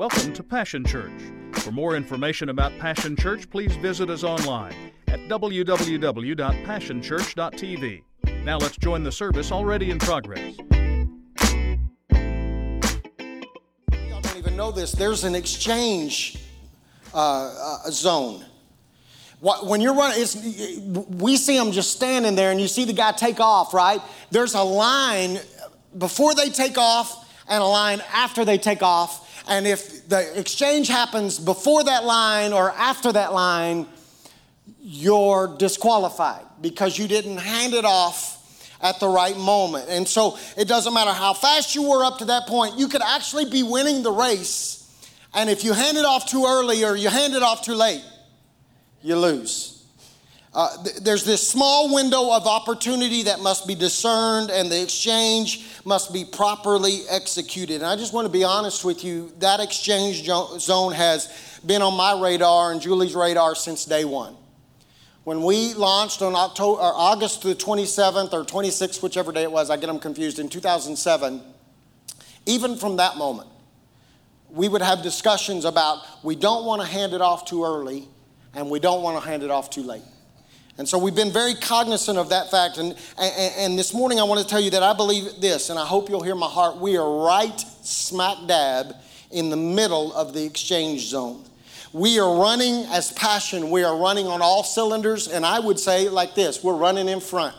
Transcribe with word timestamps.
Welcome 0.00 0.32
to 0.32 0.42
Passion 0.42 0.82
Church. 0.82 1.12
For 1.56 1.70
more 1.72 1.94
information 1.94 2.48
about 2.48 2.72
Passion 2.78 3.14
Church, 3.16 3.50
please 3.50 3.76
visit 3.76 4.08
us 4.08 4.24
online 4.24 4.74
at 5.08 5.20
www.passionchurch.tv. 5.28 8.02
Now 8.42 8.56
let's 8.56 8.78
join 8.78 9.04
the 9.04 9.12
service 9.12 9.52
already 9.52 9.90
in 9.90 9.98
progress. 9.98 10.56
Y'all 13.90 14.22
don't 14.22 14.38
even 14.38 14.56
know 14.56 14.70
this. 14.70 14.92
There's 14.92 15.24
an 15.24 15.34
exchange 15.34 16.38
uh, 17.12 17.80
uh, 17.84 17.90
zone. 17.90 18.42
When 19.40 19.82
you're 19.82 19.92
running, 19.92 20.24
we 21.18 21.36
see 21.36 21.58
them 21.58 21.72
just 21.72 21.94
standing 21.94 22.36
there, 22.36 22.50
and 22.50 22.58
you 22.58 22.68
see 22.68 22.86
the 22.86 22.94
guy 22.94 23.12
take 23.12 23.38
off, 23.38 23.74
right? 23.74 24.00
There's 24.30 24.54
a 24.54 24.62
line 24.62 25.40
before 25.98 26.34
they 26.34 26.48
take 26.48 26.78
off 26.78 27.30
and 27.46 27.62
a 27.62 27.66
line 27.66 28.00
after 28.14 28.46
they 28.46 28.56
take 28.56 28.82
off. 28.82 29.26
And 29.48 29.66
if 29.66 30.08
the 30.08 30.38
exchange 30.38 30.88
happens 30.88 31.38
before 31.38 31.84
that 31.84 32.04
line 32.04 32.52
or 32.52 32.70
after 32.70 33.12
that 33.12 33.32
line, 33.32 33.86
you're 34.80 35.56
disqualified 35.58 36.44
because 36.60 36.98
you 36.98 37.08
didn't 37.08 37.38
hand 37.38 37.74
it 37.74 37.84
off 37.84 38.36
at 38.82 38.98
the 39.00 39.08
right 39.08 39.36
moment. 39.36 39.88
And 39.88 40.08
so 40.08 40.38
it 40.56 40.66
doesn't 40.66 40.92
matter 40.94 41.12
how 41.12 41.34
fast 41.34 41.74
you 41.74 41.88
were 41.88 42.04
up 42.04 42.18
to 42.18 42.26
that 42.26 42.46
point, 42.46 42.78
you 42.78 42.88
could 42.88 43.02
actually 43.02 43.44
be 43.44 43.62
winning 43.62 44.02
the 44.02 44.12
race. 44.12 44.76
And 45.34 45.48
if 45.48 45.64
you 45.64 45.72
hand 45.72 45.96
it 45.96 46.04
off 46.04 46.28
too 46.28 46.44
early 46.46 46.84
or 46.84 46.96
you 46.96 47.08
hand 47.08 47.34
it 47.34 47.42
off 47.42 47.62
too 47.62 47.74
late, 47.74 48.04
you 49.02 49.16
lose. 49.16 49.79
Uh, 50.52 50.82
th- 50.82 50.96
there's 50.96 51.24
this 51.24 51.48
small 51.48 51.94
window 51.94 52.32
of 52.32 52.46
opportunity 52.46 53.22
that 53.22 53.38
must 53.40 53.68
be 53.68 53.74
discerned, 53.74 54.50
and 54.50 54.70
the 54.70 54.82
exchange 54.82 55.66
must 55.84 56.12
be 56.12 56.24
properly 56.24 57.02
executed. 57.08 57.76
And 57.76 57.86
I 57.86 57.94
just 57.94 58.12
want 58.12 58.26
to 58.26 58.32
be 58.32 58.42
honest 58.42 58.84
with 58.84 59.04
you 59.04 59.32
that 59.38 59.60
exchange 59.60 60.24
jo- 60.24 60.58
zone 60.58 60.92
has 60.92 61.60
been 61.64 61.82
on 61.82 61.96
my 61.96 62.20
radar 62.20 62.72
and 62.72 62.80
Julie's 62.80 63.14
radar 63.14 63.54
since 63.54 63.84
day 63.84 64.04
one. 64.04 64.34
When 65.22 65.44
we 65.44 65.74
launched 65.74 66.22
on 66.22 66.34
October, 66.34 66.80
August 66.80 67.42
the 67.42 67.54
27th 67.54 68.32
or 68.32 68.44
26th, 68.44 69.02
whichever 69.02 69.30
day 69.30 69.44
it 69.44 69.52
was, 69.52 69.70
I 69.70 69.76
get 69.76 69.86
them 69.86 70.00
confused, 70.00 70.40
in 70.40 70.48
2007, 70.48 71.42
even 72.46 72.76
from 72.76 72.96
that 72.96 73.16
moment, 73.16 73.48
we 74.50 74.68
would 74.68 74.82
have 74.82 75.02
discussions 75.02 75.64
about 75.64 76.04
we 76.24 76.34
don't 76.34 76.64
want 76.64 76.82
to 76.82 76.88
hand 76.88 77.12
it 77.12 77.20
off 77.20 77.44
too 77.44 77.64
early 77.64 78.08
and 78.54 78.68
we 78.68 78.80
don't 78.80 79.02
want 79.02 79.22
to 79.22 79.28
hand 79.28 79.44
it 79.44 79.50
off 79.50 79.70
too 79.70 79.82
late. 79.82 80.02
And 80.78 80.88
so 80.88 80.98
we've 80.98 81.14
been 81.14 81.32
very 81.32 81.54
cognizant 81.54 82.18
of 82.18 82.30
that 82.30 82.50
fact. 82.50 82.78
And, 82.78 82.96
and, 83.18 83.54
and 83.58 83.78
this 83.78 83.92
morning 83.92 84.18
I 84.18 84.22
want 84.22 84.40
to 84.40 84.46
tell 84.46 84.60
you 84.60 84.70
that 84.70 84.82
I 84.82 84.94
believe 84.94 85.40
this, 85.40 85.68
and 85.70 85.78
I 85.78 85.84
hope 85.84 86.08
you'll 86.08 86.22
hear 86.22 86.34
my 86.34 86.48
heart. 86.48 86.78
We 86.78 86.96
are 86.96 87.24
right 87.26 87.60
smack 87.82 88.46
dab 88.46 88.94
in 89.30 89.50
the 89.50 89.56
middle 89.56 90.12
of 90.14 90.32
the 90.32 90.44
exchange 90.44 91.06
zone. 91.06 91.44
We 91.92 92.20
are 92.20 92.40
running 92.40 92.84
as 92.86 93.12
passion, 93.12 93.70
we 93.70 93.82
are 93.82 93.96
running 93.96 94.28
on 94.28 94.42
all 94.42 94.62
cylinders, 94.62 95.26
and 95.26 95.44
I 95.44 95.58
would 95.58 95.78
say 95.78 96.08
like 96.08 96.34
this 96.34 96.62
we're 96.62 96.76
running 96.76 97.08
in 97.08 97.20
front. 97.20 97.56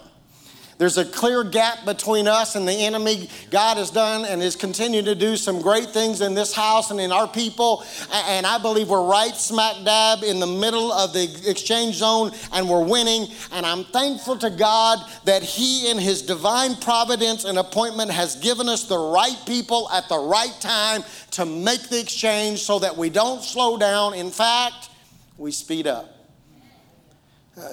There's 0.81 0.97
a 0.97 1.05
clear 1.05 1.43
gap 1.43 1.85
between 1.85 2.27
us 2.27 2.55
and 2.55 2.67
the 2.67 2.73
enemy. 2.73 3.29
God 3.51 3.77
has 3.77 3.91
done 3.91 4.25
and 4.25 4.41
is 4.41 4.55
continuing 4.55 5.05
to 5.05 5.13
do 5.13 5.37
some 5.37 5.61
great 5.61 5.89
things 5.89 6.21
in 6.21 6.33
this 6.33 6.55
house 6.55 6.89
and 6.89 6.99
in 6.99 7.11
our 7.11 7.27
people. 7.27 7.85
And 8.11 8.47
I 8.47 8.57
believe 8.57 8.89
we're 8.89 9.05
right 9.05 9.35
smack 9.35 9.85
dab 9.85 10.23
in 10.23 10.39
the 10.39 10.47
middle 10.47 10.91
of 10.91 11.13
the 11.13 11.29
exchange 11.45 11.97
zone 11.97 12.31
and 12.51 12.67
we're 12.67 12.83
winning. 12.83 13.27
And 13.51 13.63
I'm 13.63 13.83
thankful 13.83 14.39
to 14.39 14.49
God 14.49 14.97
that 15.25 15.43
He, 15.43 15.91
in 15.91 15.99
His 15.99 16.23
divine 16.23 16.75
providence 16.77 17.45
and 17.45 17.59
appointment, 17.59 18.09
has 18.09 18.37
given 18.37 18.67
us 18.67 18.85
the 18.85 18.97
right 18.97 19.37
people 19.45 19.87
at 19.91 20.09
the 20.09 20.17
right 20.17 20.57
time 20.61 21.03
to 21.29 21.45
make 21.45 21.89
the 21.89 21.99
exchange 21.99 22.63
so 22.63 22.79
that 22.79 22.97
we 22.97 23.11
don't 23.11 23.43
slow 23.43 23.77
down. 23.77 24.15
In 24.15 24.31
fact, 24.31 24.89
we 25.37 25.51
speed 25.51 25.85
up. 25.85 26.10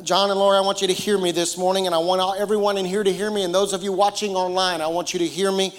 John 0.03 0.31
and 0.31 0.39
Lori, 0.39 0.59
I 0.59 0.61
want 0.61 0.83
you 0.83 0.89
to 0.89 0.93
hear 0.93 1.17
me 1.17 1.33
this 1.33 1.57
morning, 1.57 1.87
and 1.87 1.95
I 1.95 1.99
want 1.99 2.39
everyone 2.39 2.77
in 2.77 2.85
here 2.85 3.03
to 3.03 3.13
hear 3.13 3.31
me, 3.31 3.43
and 3.43 3.55
those 3.55 3.73
of 3.73 3.83
you 3.83 3.91
watching 3.91 4.35
online, 4.35 4.83
I 4.83 4.87
want 4.87 5.15
you 5.15 5.19
to 5.21 5.27
hear 5.27 5.51
me. 5.51 5.75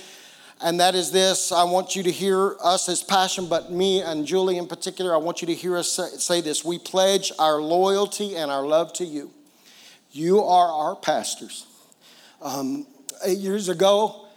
And 0.62 0.80
that 0.80 0.96
is 0.96 1.12
this 1.12 1.52
I 1.52 1.64
want 1.64 1.96
you 1.96 2.04
to 2.04 2.12
hear 2.12 2.56
us 2.62 2.90
as 2.90 3.04
passion, 3.04 3.48
but 3.48 3.72
me 3.72 4.02
and 4.02 4.26
Julie 4.26 4.58
in 4.58 4.68
particular, 4.68 5.14
I 5.14 5.18
want 5.18 5.42
you 5.42 5.46
to 5.48 5.54
hear 5.54 5.78
us 5.78 5.92
say, 5.92 6.08
say 6.18 6.42
this. 6.42 6.66
We 6.66 6.80
pledge 6.80 7.32
our 7.38 7.62
loyalty 7.62 8.36
and 8.36 8.50
our 8.50 8.66
love 8.66 8.94
to 8.94 9.06
you. 9.06 9.32
You 10.12 10.44
are 10.44 10.68
our 10.68 10.96
pastors. 10.96 11.68
Um, 12.42 12.88
eight 13.24 13.38
years 13.38 13.70
ago, 13.70 14.28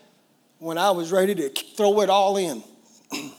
when 0.59 0.77
I 0.77 0.91
was 0.91 1.10
ready 1.10 1.34
to 1.34 1.49
throw 1.49 2.03
it 2.03 2.10
all 2.10 2.37
in, 2.37 2.62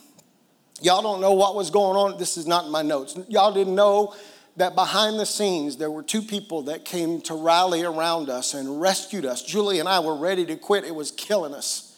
y'all 0.81 1.03
don't 1.03 1.21
know 1.21 1.33
what 1.33 1.55
was 1.55 1.69
going 1.69 1.95
on. 1.95 2.17
This 2.17 2.37
is 2.37 2.47
not 2.47 2.65
in 2.65 2.71
my 2.71 2.81
notes. 2.81 3.17
Y'all 3.29 3.53
didn't 3.53 3.75
know 3.75 4.15
that 4.57 4.75
behind 4.75 5.19
the 5.19 5.25
scenes 5.25 5.77
there 5.77 5.89
were 5.89 6.03
two 6.03 6.21
people 6.21 6.63
that 6.63 6.85
came 6.85 7.21
to 7.21 7.33
rally 7.33 7.83
around 7.83 8.29
us 8.29 8.53
and 8.53 8.79
rescued 8.79 9.25
us. 9.25 9.43
Julie 9.43 9.79
and 9.79 9.89
I 9.89 9.99
were 9.99 10.15
ready 10.15 10.45
to 10.45 10.55
quit. 10.55 10.83
It 10.83 10.93
was 10.93 11.11
killing 11.11 11.53
us 11.53 11.97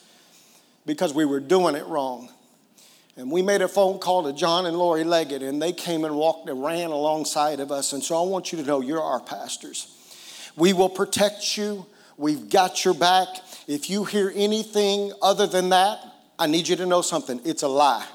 because 0.85 1.13
we 1.13 1.25
were 1.25 1.39
doing 1.39 1.75
it 1.75 1.85
wrong. 1.85 2.29
And 3.17 3.31
we 3.31 3.41
made 3.41 3.61
a 3.61 3.67
phone 3.67 3.99
call 3.99 4.23
to 4.23 4.33
John 4.33 4.65
and 4.65 4.77
Lori 4.77 5.05
Leggett, 5.05 5.41
and 5.41 5.61
they 5.61 5.71
came 5.71 6.03
and 6.03 6.15
walked 6.15 6.49
and 6.49 6.61
ran 6.61 6.91
alongside 6.91 7.61
of 7.61 7.71
us. 7.71 7.93
And 7.93 8.03
so 8.03 8.21
I 8.21 8.27
want 8.27 8.51
you 8.51 8.57
to 8.59 8.65
know 8.65 8.81
you're 8.81 9.01
our 9.01 9.21
pastors. 9.21 9.87
We 10.57 10.73
will 10.73 10.89
protect 10.89 11.57
you. 11.57 11.85
We've 12.17 12.49
got 12.49 12.83
your 12.83 12.93
back. 12.93 13.27
If 13.67 13.89
you 13.89 14.03
hear 14.03 14.31
anything 14.35 15.13
other 15.21 15.47
than 15.47 15.69
that, 15.69 15.99
I 16.37 16.47
need 16.47 16.67
you 16.67 16.75
to 16.75 16.85
know 16.85 17.01
something. 17.01 17.39
It's 17.45 17.63
a 17.63 17.67
lie. 17.69 18.05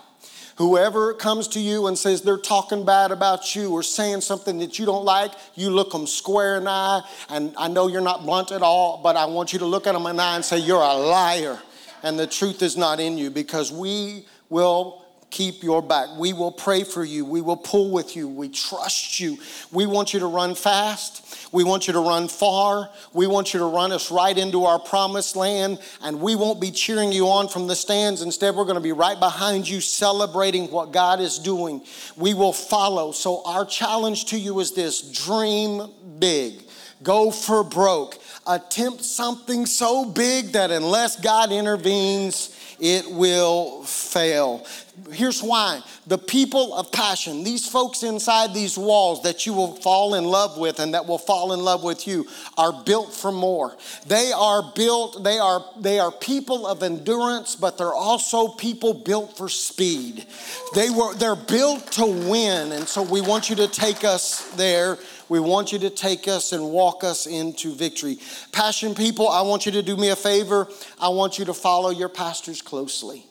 Whoever 0.61 1.15
comes 1.15 1.49
to 1.49 1.59
you 1.59 1.87
and 1.87 1.97
says 1.97 2.21
they're 2.21 2.37
talking 2.37 2.85
bad 2.85 3.13
about 3.13 3.57
you 3.57 3.73
or 3.73 3.83
saying 3.83 4.21
something 4.21 4.59
that 4.59 4.79
you 4.79 4.85
don't 4.85 5.07
like, 5.07 5.33
you 5.55 5.71
look 5.71 5.91
them 5.91 6.07
square 6.07 6.59
in 6.59 6.65
the 6.65 6.71
eye. 6.71 7.01
And 7.31 7.55
I 7.57 7.69
know 7.69 7.89
you're 7.89 8.03
not 8.03 8.27
blunt 8.27 8.53
at 8.53 8.61
all, 8.61 9.01
but 9.03 9.17
I 9.17 9.25
want 9.25 9.55
you 9.55 9.59
to 9.61 9.65
look 9.65 9.87
at 9.87 9.95
them 9.95 10.05
in 10.05 10.17
the 10.17 10.23
eye 10.23 10.35
and 10.35 10.45
say, 10.45 10.59
You're 10.59 10.83
a 10.83 10.93
liar. 10.93 11.59
And 12.03 12.19
the 12.19 12.27
truth 12.27 12.61
is 12.61 12.77
not 12.77 13.01
in 13.01 13.17
you 13.17 13.31
because 13.31 13.73
we 13.73 14.27
will 14.51 15.00
keep 15.31 15.63
your 15.63 15.81
back. 15.81 16.09
We 16.19 16.33
will 16.33 16.53
pray 16.53 16.85
for 16.85 17.05
you. 17.05 17.25
We 17.25 17.41
will 17.41 17.57
pull 17.57 17.91
with 17.91 18.17
you. 18.17 18.29
We 18.29 18.49
trust 18.49 19.21
you. 19.21 19.39
We 19.73 19.87
want 19.87 20.13
you 20.13 20.21
to 20.21 20.27
run 20.27 20.55
fast. 20.55 21.49
We 21.53 21.65
want 21.65 21.87
you 21.87 21.93
to 21.95 22.01
run 22.01 22.29
far. 22.29 22.91
We 23.13 23.27
want 23.27 23.55
you 23.55 23.61
to 23.61 23.67
run 23.67 23.93
us 23.93 24.11
right 24.11 24.37
into 24.37 24.65
our 24.65 24.79
promised 24.79 25.37
land. 25.37 25.81
And 26.03 26.21
we 26.21 26.35
won't 26.37 26.61
be 26.61 26.71
cheering 26.71 27.13
you 27.13 27.29
on 27.29 27.49
from 27.49 27.67
the 27.67 27.77
stands. 27.77 28.23
Instead, 28.23 28.55
we're 28.55 28.65
going 28.65 28.75
to 28.75 28.81
be 28.81 28.93
right 28.93 29.19
behind 29.19 29.69
you 29.69 29.81
celebrating 29.81 30.71
what 30.71 30.93
God 30.93 31.21
is 31.21 31.39
doing. 31.39 31.83
We 32.17 32.35
will 32.35 32.53
follow. 32.53 33.13
So, 33.13 33.43
our 33.45 33.65
challenge 33.65 34.27
to 34.27 34.39
you 34.39 34.61
is 34.61 34.73
this 34.73 35.01
dream 35.01 35.91
big, 36.19 36.63
go 37.03 37.31
for 37.31 37.65
broke, 37.65 38.19
attempt 38.47 39.05
something 39.05 39.67
so 39.67 40.05
big 40.05 40.53
that 40.53 40.71
unless 40.71 41.21
God 41.21 41.53
intervenes, 41.53 42.57
it 42.81 43.11
will 43.11 43.83
fail. 43.85 44.67
Here's 45.13 45.43
why 45.43 45.83
the 46.07 46.19
people 46.19 46.75
of 46.75 46.91
passion, 46.93 47.45
these 47.45 47.69
folks 47.69 48.03
inside 48.03 48.53
these 48.53 48.77
walls 48.77 49.23
that 49.23 49.47
you 49.47 49.55
will 49.55 49.77
fall 49.77 50.15
in 50.15 50.25
love 50.25 50.59
with 50.59 50.81
and 50.81 50.95
that 50.95 51.07
will 51.07 51.19
fall 51.19 51.53
in 51.53 51.61
love 51.61 51.83
with 51.83 52.07
you, 52.07 52.27
are 52.59 52.73
built 52.85 53.13
for 53.13 53.31
more. 53.33 53.77
They 54.07 54.33
are 54.33 54.73
built, 54.75 55.23
they 55.23 55.39
are, 55.39 55.65
they 55.79 55.99
are 55.99 56.11
people 56.11 56.67
of 56.67 56.83
endurance, 56.83 57.57
but 57.57 57.79
they're 57.79 57.95
also 57.95 58.49
people 58.49 58.93
built 58.95 59.37
for 59.37 59.49
speed. 59.49 60.27
They 60.75 60.91
were, 60.91 61.15
they're 61.15 61.37
built 61.37 61.93
to 61.93 62.07
win, 62.07 62.73
and 62.73 62.87
so 62.89 63.03
we 63.03 63.21
want 63.21 63.51
you 63.51 63.57
to 63.57 63.69
take 63.69 64.05
us 64.05 64.51
there. 64.57 64.99
We 65.31 65.39
want 65.39 65.71
you 65.71 65.79
to 65.79 65.91
take 65.91 66.27
us 66.27 66.53
and 66.53 66.71
walk 66.71 67.05
us 67.05 67.27
into 67.27 67.73
victory. 67.73 68.19
Passion 68.51 68.97
people, 68.97 69.29
I 69.29 69.43
want 69.43 69.65
you 69.65 69.71
to 69.73 69.83
do 69.83 69.97
me 69.97 70.11
a 70.11 70.17
favor. 70.17 70.69
I 71.01 71.09
want 71.11 71.39
you 71.39 71.45
to 71.45 71.55
follow 71.55 71.91
your 71.91 72.09
pastors 72.09 72.61
closely. 72.61 73.25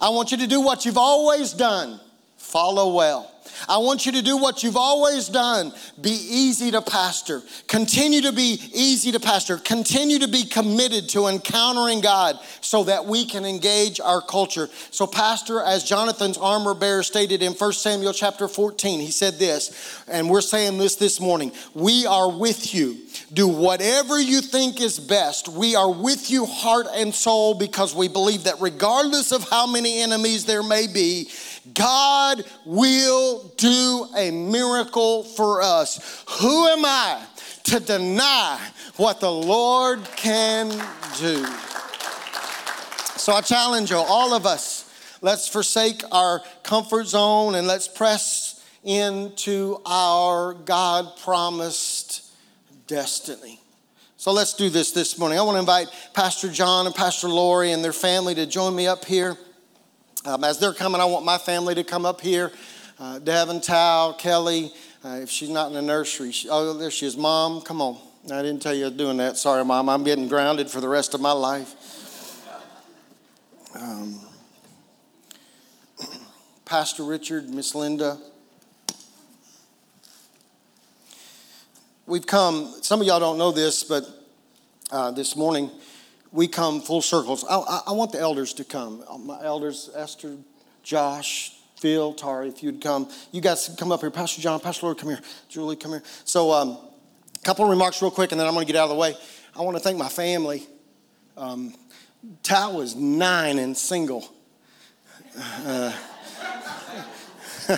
I 0.00 0.08
want 0.08 0.32
you 0.32 0.38
to 0.38 0.48
do 0.48 0.60
what 0.60 0.84
you've 0.84 0.98
always 0.98 1.52
done 1.52 2.00
follow 2.44 2.94
well. 2.94 3.30
I 3.68 3.78
want 3.78 4.04
you 4.04 4.12
to 4.12 4.22
do 4.22 4.36
what 4.36 4.62
you've 4.62 4.76
always 4.76 5.28
done 5.28 5.72
be 6.00 6.10
easy 6.10 6.70
to 6.72 6.82
pastor. 6.82 7.42
Continue 7.66 8.22
to 8.22 8.32
be 8.32 8.60
easy 8.74 9.12
to 9.12 9.20
pastor. 9.20 9.58
Continue 9.58 10.18
to 10.18 10.28
be 10.28 10.44
committed 10.44 11.08
to 11.10 11.28
encountering 11.28 12.00
God 12.00 12.38
so 12.60 12.84
that 12.84 13.06
we 13.06 13.24
can 13.24 13.44
engage 13.44 14.00
our 14.00 14.20
culture. 14.20 14.68
So, 14.90 15.06
Pastor, 15.06 15.60
as 15.60 15.84
Jonathan's 15.84 16.36
armor 16.36 16.74
bearer 16.74 17.02
stated 17.02 17.42
in 17.42 17.52
1 17.52 17.72
Samuel 17.72 18.12
chapter 18.12 18.48
14, 18.48 19.00
he 19.00 19.10
said 19.10 19.34
this, 19.34 20.04
and 20.08 20.28
we're 20.28 20.40
saying 20.40 20.78
this 20.78 20.96
this 20.96 21.20
morning 21.20 21.52
We 21.74 22.06
are 22.06 22.30
with 22.30 22.74
you. 22.74 22.98
Do 23.32 23.48
whatever 23.48 24.20
you 24.20 24.40
think 24.40 24.80
is 24.80 24.98
best. 24.98 25.48
We 25.48 25.76
are 25.76 25.90
with 25.90 26.30
you, 26.30 26.46
heart 26.46 26.86
and 26.94 27.14
soul, 27.14 27.54
because 27.54 27.94
we 27.94 28.08
believe 28.08 28.44
that 28.44 28.60
regardless 28.60 29.32
of 29.32 29.48
how 29.48 29.66
many 29.66 30.00
enemies 30.00 30.44
there 30.44 30.62
may 30.62 30.86
be, 30.86 31.28
God 31.72 32.44
will 32.66 33.52
do 33.56 34.06
a 34.16 34.30
miracle 34.30 35.22
for 35.24 35.62
us. 35.62 36.24
Who 36.40 36.66
am 36.66 36.84
I 36.84 37.24
to 37.64 37.80
deny 37.80 38.60
what 38.96 39.20
the 39.20 39.32
Lord 39.32 40.04
can 40.16 40.68
do? 41.18 41.44
So 43.16 43.32
I 43.32 43.40
challenge 43.40 43.90
you, 43.90 43.96
all 43.96 44.34
of 44.34 44.44
us, 44.44 45.18
let's 45.22 45.48
forsake 45.48 46.02
our 46.12 46.42
comfort 46.62 47.06
zone 47.06 47.54
and 47.54 47.66
let's 47.66 47.88
press 47.88 48.62
into 48.82 49.78
our 49.86 50.52
God 50.52 51.16
promised 51.22 52.30
destiny. 52.86 53.58
So 54.18 54.32
let's 54.32 54.54
do 54.54 54.68
this 54.68 54.92
this 54.92 55.18
morning. 55.18 55.38
I 55.38 55.42
want 55.42 55.56
to 55.56 55.60
invite 55.60 55.88
Pastor 56.12 56.50
John 56.50 56.86
and 56.86 56.94
Pastor 56.94 57.28
Lori 57.28 57.72
and 57.72 57.82
their 57.82 57.92
family 57.92 58.34
to 58.34 58.46
join 58.46 58.74
me 58.76 58.86
up 58.86 59.04
here. 59.04 59.38
Um, 60.26 60.42
as 60.42 60.58
they're 60.58 60.72
coming, 60.72 61.02
I 61.02 61.04
want 61.04 61.26
my 61.26 61.36
family 61.36 61.74
to 61.74 61.84
come 61.84 62.06
up 62.06 62.22
here. 62.22 62.50
Uh, 62.98 63.18
Devin, 63.18 63.60
Kelly, 63.60 64.72
uh, 65.04 65.18
if 65.20 65.28
she's 65.28 65.50
not 65.50 65.66
in 65.66 65.74
the 65.74 65.82
nursery, 65.82 66.32
she, 66.32 66.48
oh, 66.50 66.72
there 66.72 66.90
she 66.90 67.04
is. 67.04 67.14
Mom, 67.14 67.60
come 67.60 67.82
on. 67.82 67.98
I 68.32 68.40
didn't 68.40 68.62
tell 68.62 68.72
you 68.72 68.86
I 68.86 68.88
was 68.88 68.96
doing 68.96 69.18
that. 69.18 69.36
Sorry, 69.36 69.62
Mom. 69.62 69.90
I'm 69.90 70.02
getting 70.02 70.26
grounded 70.26 70.70
for 70.70 70.80
the 70.80 70.88
rest 70.88 71.12
of 71.12 71.20
my 71.20 71.32
life. 71.32 71.74
Um, 73.78 74.18
Pastor 76.64 77.04
Richard, 77.04 77.50
Miss 77.50 77.74
Linda. 77.74 78.16
We've 82.06 82.26
come, 82.26 82.74
some 82.80 83.02
of 83.02 83.06
y'all 83.06 83.20
don't 83.20 83.36
know 83.36 83.52
this, 83.52 83.84
but 83.84 84.08
uh, 84.90 85.10
this 85.10 85.36
morning 85.36 85.70
we 86.34 86.48
come 86.48 86.80
full 86.80 87.00
circles. 87.00 87.44
I, 87.48 87.56
I, 87.56 87.80
I 87.86 87.92
want 87.92 88.10
the 88.10 88.18
elders 88.18 88.52
to 88.54 88.64
come. 88.64 89.04
My 89.20 89.40
elders, 89.42 89.88
Esther, 89.94 90.36
Josh, 90.82 91.52
Phil, 91.76 92.12
Tari, 92.12 92.48
if 92.48 92.60
you'd 92.60 92.80
come. 92.80 93.08
You 93.30 93.40
guys 93.40 93.74
come 93.78 93.92
up 93.92 94.00
here. 94.00 94.10
Pastor 94.10 94.42
John, 94.42 94.58
Pastor 94.58 94.86
Lori, 94.86 94.96
come 94.96 95.10
here. 95.10 95.20
Julie, 95.48 95.76
come 95.76 95.92
here. 95.92 96.02
So, 96.24 96.50
a 96.50 96.62
um, 96.62 96.78
couple 97.44 97.64
of 97.64 97.70
remarks 97.70 98.02
real 98.02 98.10
quick, 98.10 98.32
and 98.32 98.40
then 98.40 98.48
I'm 98.48 98.54
going 98.54 98.66
to 98.66 98.72
get 98.72 98.78
out 98.78 98.84
of 98.84 98.90
the 98.90 98.96
way. 98.96 99.16
I 99.54 99.62
want 99.62 99.76
to 99.76 99.82
thank 99.82 99.96
my 99.96 100.08
family. 100.08 100.66
Um, 101.36 101.72
Tal 102.42 102.78
was 102.78 102.96
nine 102.96 103.60
and 103.60 103.76
single. 103.76 104.28
Uh, 105.38 105.92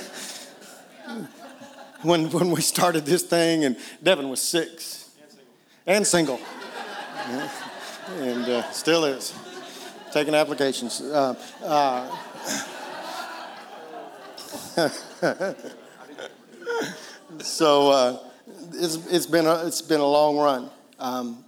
when, 2.03 2.31
when 2.31 2.51
we 2.51 2.63
started 2.63 3.05
this 3.05 3.23
thing, 3.23 3.65
and 3.65 3.77
Devin 4.03 4.31
was 4.31 4.41
six 4.41 5.11
and 5.87 6.07
single. 6.07 6.39
And, 6.39 7.41
single. 7.51 7.76
And 8.09 8.45
uh, 8.45 8.71
still 8.71 9.05
is. 9.05 9.35
Taking 10.13 10.35
applications. 10.35 11.01
Uh, 11.01 11.35
uh 11.63 12.17
so 17.39 17.91
uh, 17.91 18.19
it's, 18.75 19.07
it's, 19.07 19.27
been 19.27 19.47
a, 19.47 19.67
it's 19.67 19.83
been 19.83 20.01
a 20.01 20.07
long 20.07 20.37
run. 20.37 20.71
Um, 20.99 21.45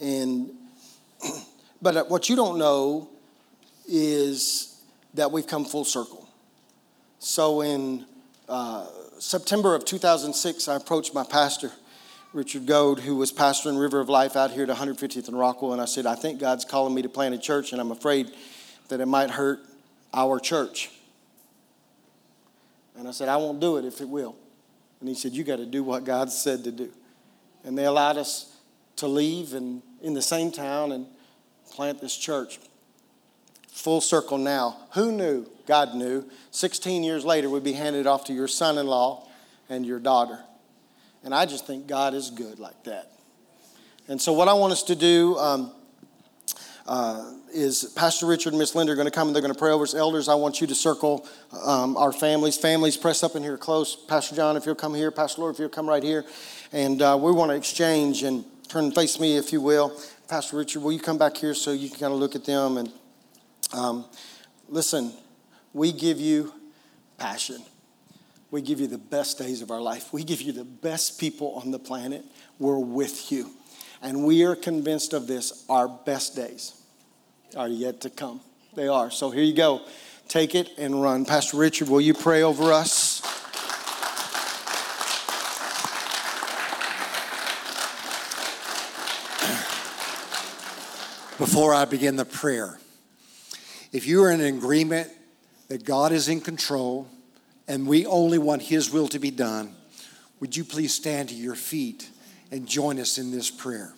and, 0.00 0.50
but 1.82 1.96
uh, 1.96 2.04
what 2.04 2.28
you 2.28 2.36
don't 2.36 2.58
know 2.58 3.08
is 3.88 4.80
that 5.14 5.32
we've 5.32 5.46
come 5.46 5.64
full 5.64 5.84
circle. 5.84 6.28
So 7.18 7.62
in 7.62 8.04
uh, 8.48 8.86
September 9.18 9.74
of 9.74 9.84
2006, 9.84 10.68
I 10.68 10.76
approached 10.76 11.14
my 11.14 11.24
pastor, 11.24 11.72
Richard 12.36 12.66
Goad, 12.66 13.00
who 13.00 13.16
was 13.16 13.32
pastor 13.32 13.70
in 13.70 13.78
River 13.78 13.98
of 13.98 14.10
Life 14.10 14.36
out 14.36 14.50
here 14.50 14.64
at 14.64 14.68
150th 14.68 15.26
and 15.26 15.38
Rockwell, 15.38 15.72
and 15.72 15.80
I 15.80 15.86
said, 15.86 16.04
I 16.04 16.14
think 16.14 16.38
God's 16.38 16.66
calling 16.66 16.94
me 16.94 17.00
to 17.00 17.08
plant 17.08 17.34
a 17.34 17.38
church, 17.38 17.72
and 17.72 17.80
I'm 17.80 17.90
afraid 17.90 18.30
that 18.88 19.00
it 19.00 19.06
might 19.06 19.30
hurt 19.30 19.60
our 20.12 20.38
church. 20.38 20.90
And 22.94 23.08
I 23.08 23.12
said, 23.12 23.30
I 23.30 23.38
won't 23.38 23.58
do 23.58 23.78
it 23.78 23.86
if 23.86 24.02
it 24.02 24.08
will. 24.10 24.36
And 25.00 25.08
he 25.08 25.14
said, 25.14 25.32
You 25.32 25.44
got 25.44 25.56
to 25.56 25.64
do 25.64 25.82
what 25.82 26.04
God 26.04 26.30
said 26.30 26.62
to 26.64 26.72
do. 26.72 26.92
And 27.64 27.76
they 27.76 27.86
allowed 27.86 28.18
us 28.18 28.54
to 28.96 29.06
leave 29.06 29.54
and 29.54 29.80
in 30.02 30.12
the 30.12 30.20
same 30.20 30.52
town 30.52 30.92
and 30.92 31.06
plant 31.70 32.02
this 32.02 32.14
church. 32.14 32.58
Full 33.68 34.02
circle 34.02 34.36
now. 34.36 34.76
Who 34.92 35.10
knew? 35.10 35.46
God 35.66 35.94
knew. 35.94 36.28
16 36.50 37.02
years 37.02 37.24
later, 37.24 37.48
we'd 37.48 37.64
be 37.64 37.72
handed 37.72 38.06
off 38.06 38.24
to 38.24 38.34
your 38.34 38.48
son 38.48 38.76
in 38.76 38.86
law 38.86 39.26
and 39.70 39.86
your 39.86 39.98
daughter. 39.98 40.40
And 41.26 41.34
I 41.34 41.44
just 41.44 41.66
think 41.66 41.88
God 41.88 42.14
is 42.14 42.30
good 42.30 42.60
like 42.60 42.84
that. 42.84 43.10
And 44.06 44.22
so, 44.22 44.32
what 44.32 44.46
I 44.46 44.52
want 44.52 44.72
us 44.72 44.84
to 44.84 44.94
do, 44.94 45.36
um, 45.38 45.72
uh, 46.86 47.32
is 47.52 47.92
Pastor 47.96 48.26
Richard 48.26 48.50
and 48.50 48.60
Miss 48.60 48.76
Linda 48.76 48.92
are 48.92 48.94
going 48.94 49.08
to 49.08 49.10
come 49.10 49.26
and 49.26 49.34
they're 49.34 49.42
going 49.42 49.52
to 49.52 49.58
pray 49.58 49.72
over 49.72 49.82
us. 49.82 49.92
Elders, 49.92 50.28
I 50.28 50.36
want 50.36 50.60
you 50.60 50.68
to 50.68 50.74
circle 50.76 51.26
um, 51.64 51.96
our 51.96 52.12
families. 52.12 52.56
Families, 52.56 52.96
press 52.96 53.24
up 53.24 53.34
in 53.34 53.42
here 53.42 53.58
close. 53.58 53.96
Pastor 53.96 54.36
John, 54.36 54.56
if 54.56 54.66
you'll 54.66 54.76
come 54.76 54.94
here. 54.94 55.10
Pastor 55.10 55.40
Lori, 55.40 55.52
if 55.52 55.58
you'll 55.58 55.68
come 55.68 55.88
right 55.88 56.02
here. 56.02 56.24
And 56.70 57.02
uh, 57.02 57.18
we 57.20 57.32
want 57.32 57.50
to 57.50 57.56
exchange 57.56 58.22
and 58.22 58.44
turn 58.68 58.84
and 58.84 58.94
face 58.94 59.18
me, 59.18 59.36
if 59.36 59.52
you 59.52 59.60
will. 59.60 60.00
Pastor 60.28 60.56
Richard, 60.56 60.84
will 60.84 60.92
you 60.92 61.00
come 61.00 61.18
back 61.18 61.36
here 61.36 61.54
so 61.54 61.72
you 61.72 61.88
can 61.88 61.98
kind 61.98 62.12
of 62.12 62.20
look 62.20 62.36
at 62.36 62.44
them? 62.44 62.76
And 62.76 62.92
um, 63.72 64.04
listen, 64.68 65.12
we 65.72 65.90
give 65.90 66.20
you 66.20 66.54
passion. 67.18 67.64
We 68.50 68.62
give 68.62 68.80
you 68.80 68.86
the 68.86 68.98
best 68.98 69.38
days 69.38 69.60
of 69.60 69.70
our 69.70 69.80
life. 69.80 70.12
We 70.12 70.22
give 70.22 70.40
you 70.40 70.52
the 70.52 70.64
best 70.64 71.18
people 71.18 71.60
on 71.62 71.72
the 71.72 71.78
planet. 71.78 72.24
We're 72.58 72.78
with 72.78 73.32
you. 73.32 73.50
And 74.02 74.24
we 74.24 74.44
are 74.44 74.54
convinced 74.54 75.12
of 75.12 75.26
this 75.26 75.64
our 75.68 75.88
best 75.88 76.36
days 76.36 76.80
are 77.56 77.68
yet 77.68 78.02
to 78.02 78.10
come. 78.10 78.40
They 78.74 78.88
are. 78.88 79.10
So 79.10 79.30
here 79.30 79.42
you 79.42 79.54
go. 79.54 79.82
Take 80.28 80.54
it 80.54 80.70
and 80.78 81.02
run. 81.02 81.24
Pastor 81.24 81.56
Richard, 81.56 81.88
will 81.88 82.00
you 82.00 82.14
pray 82.14 82.42
over 82.42 82.72
us? 82.72 83.20
Before 91.38 91.74
I 91.74 91.84
begin 91.84 92.16
the 92.16 92.24
prayer, 92.24 92.78
if 93.92 94.06
you 94.06 94.22
are 94.22 94.30
in 94.30 94.40
agreement 94.40 95.10
that 95.68 95.84
God 95.84 96.12
is 96.12 96.28
in 96.28 96.40
control 96.40 97.08
and 97.68 97.86
we 97.86 98.06
only 98.06 98.38
want 98.38 98.62
His 98.62 98.90
will 98.90 99.08
to 99.08 99.18
be 99.18 99.30
done, 99.30 99.74
would 100.40 100.56
you 100.56 100.64
please 100.64 100.94
stand 100.94 101.30
to 101.30 101.34
your 101.34 101.54
feet 101.54 102.10
and 102.50 102.66
join 102.66 102.98
us 102.98 103.18
in 103.18 103.30
this 103.30 103.50
prayer? 103.50 103.92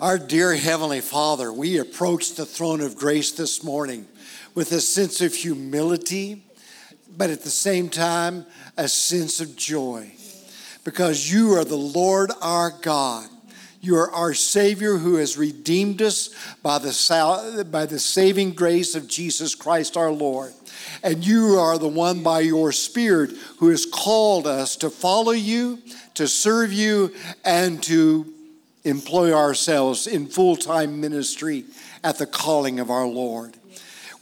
Our 0.00 0.18
dear 0.18 0.56
Heavenly 0.56 1.00
Father, 1.00 1.52
we 1.52 1.78
approach 1.78 2.34
the 2.34 2.44
throne 2.44 2.80
of 2.80 2.96
grace 2.96 3.30
this 3.30 3.62
morning 3.62 4.08
with 4.54 4.72
a 4.72 4.80
sense 4.80 5.20
of 5.20 5.32
humility, 5.32 6.42
but 7.16 7.30
at 7.30 7.42
the 7.42 7.50
same 7.50 7.88
time, 7.88 8.44
a 8.76 8.88
sense 8.88 9.40
of 9.40 9.54
joy. 9.54 10.10
Because 10.82 11.32
you 11.32 11.52
are 11.54 11.64
the 11.64 11.76
Lord 11.76 12.32
our 12.40 12.70
God. 12.70 13.28
You 13.82 13.96
are 13.96 14.12
our 14.12 14.32
Savior 14.32 14.96
who 14.96 15.16
has 15.16 15.36
redeemed 15.36 16.00
us 16.02 16.30
by 16.62 16.78
the, 16.78 17.66
by 17.68 17.84
the 17.84 17.98
saving 17.98 18.52
grace 18.52 18.94
of 18.94 19.08
Jesus 19.08 19.56
Christ 19.56 19.96
our 19.96 20.12
Lord. 20.12 20.52
And 21.02 21.26
you 21.26 21.58
are 21.58 21.78
the 21.78 21.88
one 21.88 22.22
by 22.22 22.40
your 22.40 22.70
Spirit 22.70 23.32
who 23.58 23.70
has 23.70 23.84
called 23.84 24.46
us 24.46 24.76
to 24.76 24.88
follow 24.88 25.32
you, 25.32 25.80
to 26.14 26.28
serve 26.28 26.72
you, 26.72 27.12
and 27.44 27.82
to 27.82 28.32
employ 28.84 29.32
ourselves 29.32 30.06
in 30.06 30.28
full 30.28 30.54
time 30.54 31.00
ministry 31.00 31.64
at 32.04 32.18
the 32.18 32.26
calling 32.26 32.78
of 32.78 32.88
our 32.88 33.06
Lord. 33.06 33.56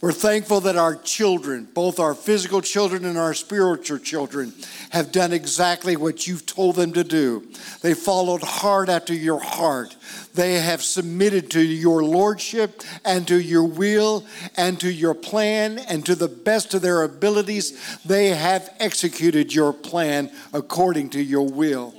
We're 0.01 0.11
thankful 0.11 0.61
that 0.61 0.77
our 0.77 0.95
children, 0.95 1.67
both 1.75 1.99
our 1.99 2.15
physical 2.15 2.61
children 2.61 3.05
and 3.05 3.19
our 3.19 3.35
spiritual 3.35 3.99
children, 3.99 4.51
have 4.89 5.11
done 5.11 5.31
exactly 5.31 5.95
what 5.95 6.25
you've 6.25 6.47
told 6.47 6.75
them 6.75 6.93
to 6.93 7.03
do. 7.03 7.47
They 7.81 7.93
followed 7.93 8.41
hard 8.41 8.89
after 8.89 9.13
your 9.13 9.39
heart. 9.39 9.95
They 10.33 10.55
have 10.55 10.81
submitted 10.81 11.51
to 11.51 11.61
your 11.61 12.03
lordship 12.03 12.81
and 13.05 13.27
to 13.27 13.39
your 13.39 13.63
will 13.63 14.25
and 14.57 14.79
to 14.79 14.91
your 14.91 15.13
plan, 15.13 15.77
and 15.77 16.03
to 16.07 16.15
the 16.15 16.27
best 16.27 16.73
of 16.73 16.81
their 16.81 17.03
abilities, 17.03 17.99
they 18.03 18.29
have 18.29 18.73
executed 18.79 19.53
your 19.53 19.71
plan 19.71 20.31
according 20.51 21.11
to 21.11 21.21
your 21.21 21.47
will. 21.47 21.93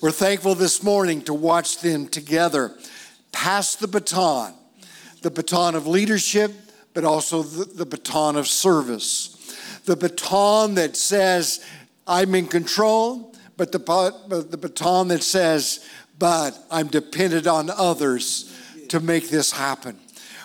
We're 0.00 0.10
thankful 0.10 0.56
this 0.56 0.82
morning 0.82 1.22
to 1.22 1.34
watch 1.34 1.78
them 1.78 2.08
together 2.08 2.74
pass 3.30 3.76
the 3.76 3.88
baton, 3.88 4.54
the 5.22 5.30
baton 5.30 5.74
of 5.74 5.86
leadership, 5.86 6.52
but 6.94 7.04
also 7.04 7.42
the, 7.42 7.64
the 7.64 7.86
baton 7.86 8.36
of 8.36 8.48
service. 8.48 9.30
The 9.84 9.96
baton 9.96 10.74
that 10.76 10.96
says, 10.96 11.64
I'm 12.06 12.34
in 12.34 12.46
control, 12.46 13.34
but 13.56 13.72
the, 13.72 13.78
but 13.78 14.50
the 14.50 14.56
baton 14.56 15.08
that 15.08 15.22
says, 15.22 15.86
but 16.18 16.58
I'm 16.70 16.86
dependent 16.86 17.46
on 17.46 17.68
others 17.70 18.56
to 18.88 19.00
make 19.00 19.28
this 19.28 19.52
happen. 19.52 19.98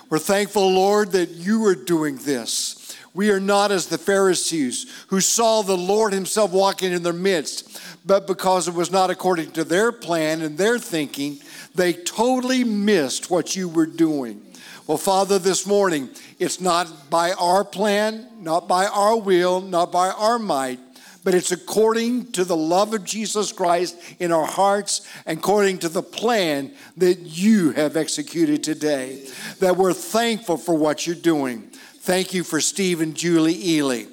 We're 0.10 0.20
thankful, 0.20 0.72
Lord, 0.72 1.12
that 1.12 1.29
you 1.29 1.65
are 1.65 1.75
doing 1.75 2.18
this. 2.18 2.75
We 3.13 3.32
are 3.32 3.39
not 3.39 3.72
as 3.72 3.88
the 3.88 3.98
Pharisees 3.98 5.06
who 5.08 5.22
saw 5.22 5.62
the 5.62 5.77
Lord 5.77 6.13
Himself 6.13 6.51
walking 6.51 6.91
in 6.91 7.03
their 7.03 7.13
midst 7.13 7.79
but 8.06 8.27
because 8.27 8.68
it 8.68 8.74
was 8.74 8.91
not 8.91 9.10
according 9.10 9.51
to 9.51 9.63
their 9.63 9.91
plan 9.91 10.41
and 10.41 10.58
their 10.58 10.79
thinking, 10.79 11.39
they 11.75 11.94
totally 11.94 12.63
missed 12.63 13.29
what 13.29 13.56
you 13.56 13.68
were 13.70 13.86
doing. 13.86 14.41
Well, 14.89 14.98
Father, 14.98 15.38
this 15.38 15.67
morning, 15.67 16.10
it's 16.39 16.60
not 16.60 17.12
by 17.12 17.34
our 17.34 17.63
plan, 17.63 18.27
not 18.39 18.67
by 18.67 18.88
our 18.88 19.15
will, 19.15 19.62
not 19.62 19.91
by 19.91 20.10
our 20.10 20.39
might, 20.39 20.79
but 21.24 21.36
it's 21.36 21.51
according 21.51 22.31
to 22.31 22.43
the 22.43 22.58
love 22.58 22.96
of 22.96 23.03
Jesus 23.03 23.51
Christ 23.51 24.01
in 24.17 24.31
our 24.31 24.48
hearts, 24.48 25.08
according 25.27 25.77
to 25.79 25.89
the 25.89 26.01
plan 26.01 26.72
that 26.98 27.19
you 27.19 27.69
have 27.74 27.98
executed 27.98 28.63
today. 28.63 29.27
That 29.60 29.77
we're 29.77 29.93
thankful 29.93 30.58
for 30.58 30.74
what 30.74 31.05
you're 31.05 31.15
doing. 31.15 31.69
Thank 32.00 32.34
you 32.34 32.43
for 32.43 32.60
Steve 32.60 33.00
and 33.00 33.13
Julie 33.13 33.63
Ely, 33.75 34.05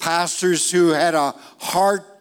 pastors 0.00 0.70
who 0.70 0.92
had 0.92 1.14
a 1.14 1.32
heart 1.58 2.11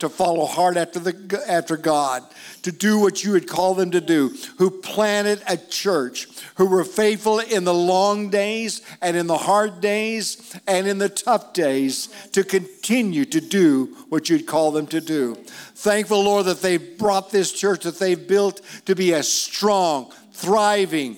to 0.00 0.08
follow 0.08 0.46
hard 0.46 0.76
after, 0.76 0.98
the, 0.98 1.44
after 1.48 1.76
God, 1.76 2.24
to 2.62 2.72
do 2.72 2.98
what 2.98 3.22
you 3.22 3.32
would 3.32 3.48
call 3.48 3.74
them 3.74 3.90
to 3.92 4.00
do, 4.00 4.34
who 4.58 4.70
planted 4.70 5.42
a 5.46 5.56
church, 5.56 6.26
who 6.56 6.66
were 6.66 6.84
faithful 6.84 7.38
in 7.38 7.64
the 7.64 7.74
long 7.74 8.30
days 8.30 8.82
and 9.00 9.16
in 9.16 9.26
the 9.26 9.36
hard 9.36 9.80
days 9.80 10.58
and 10.66 10.86
in 10.86 10.98
the 10.98 11.08
tough 11.08 11.52
days 11.52 12.08
to 12.32 12.42
continue 12.42 13.24
to 13.24 13.40
do 13.40 13.96
what 14.08 14.28
you'd 14.28 14.46
call 14.46 14.72
them 14.72 14.86
to 14.86 15.00
do. 15.00 15.34
Thankful, 15.74 16.24
Lord, 16.24 16.46
that 16.46 16.62
they've 16.62 16.98
brought 16.98 17.30
this 17.30 17.52
church 17.52 17.84
that 17.84 17.98
they've 17.98 18.28
built 18.28 18.60
to 18.86 18.94
be 18.94 19.12
a 19.12 19.22
strong, 19.22 20.12
thriving, 20.32 21.16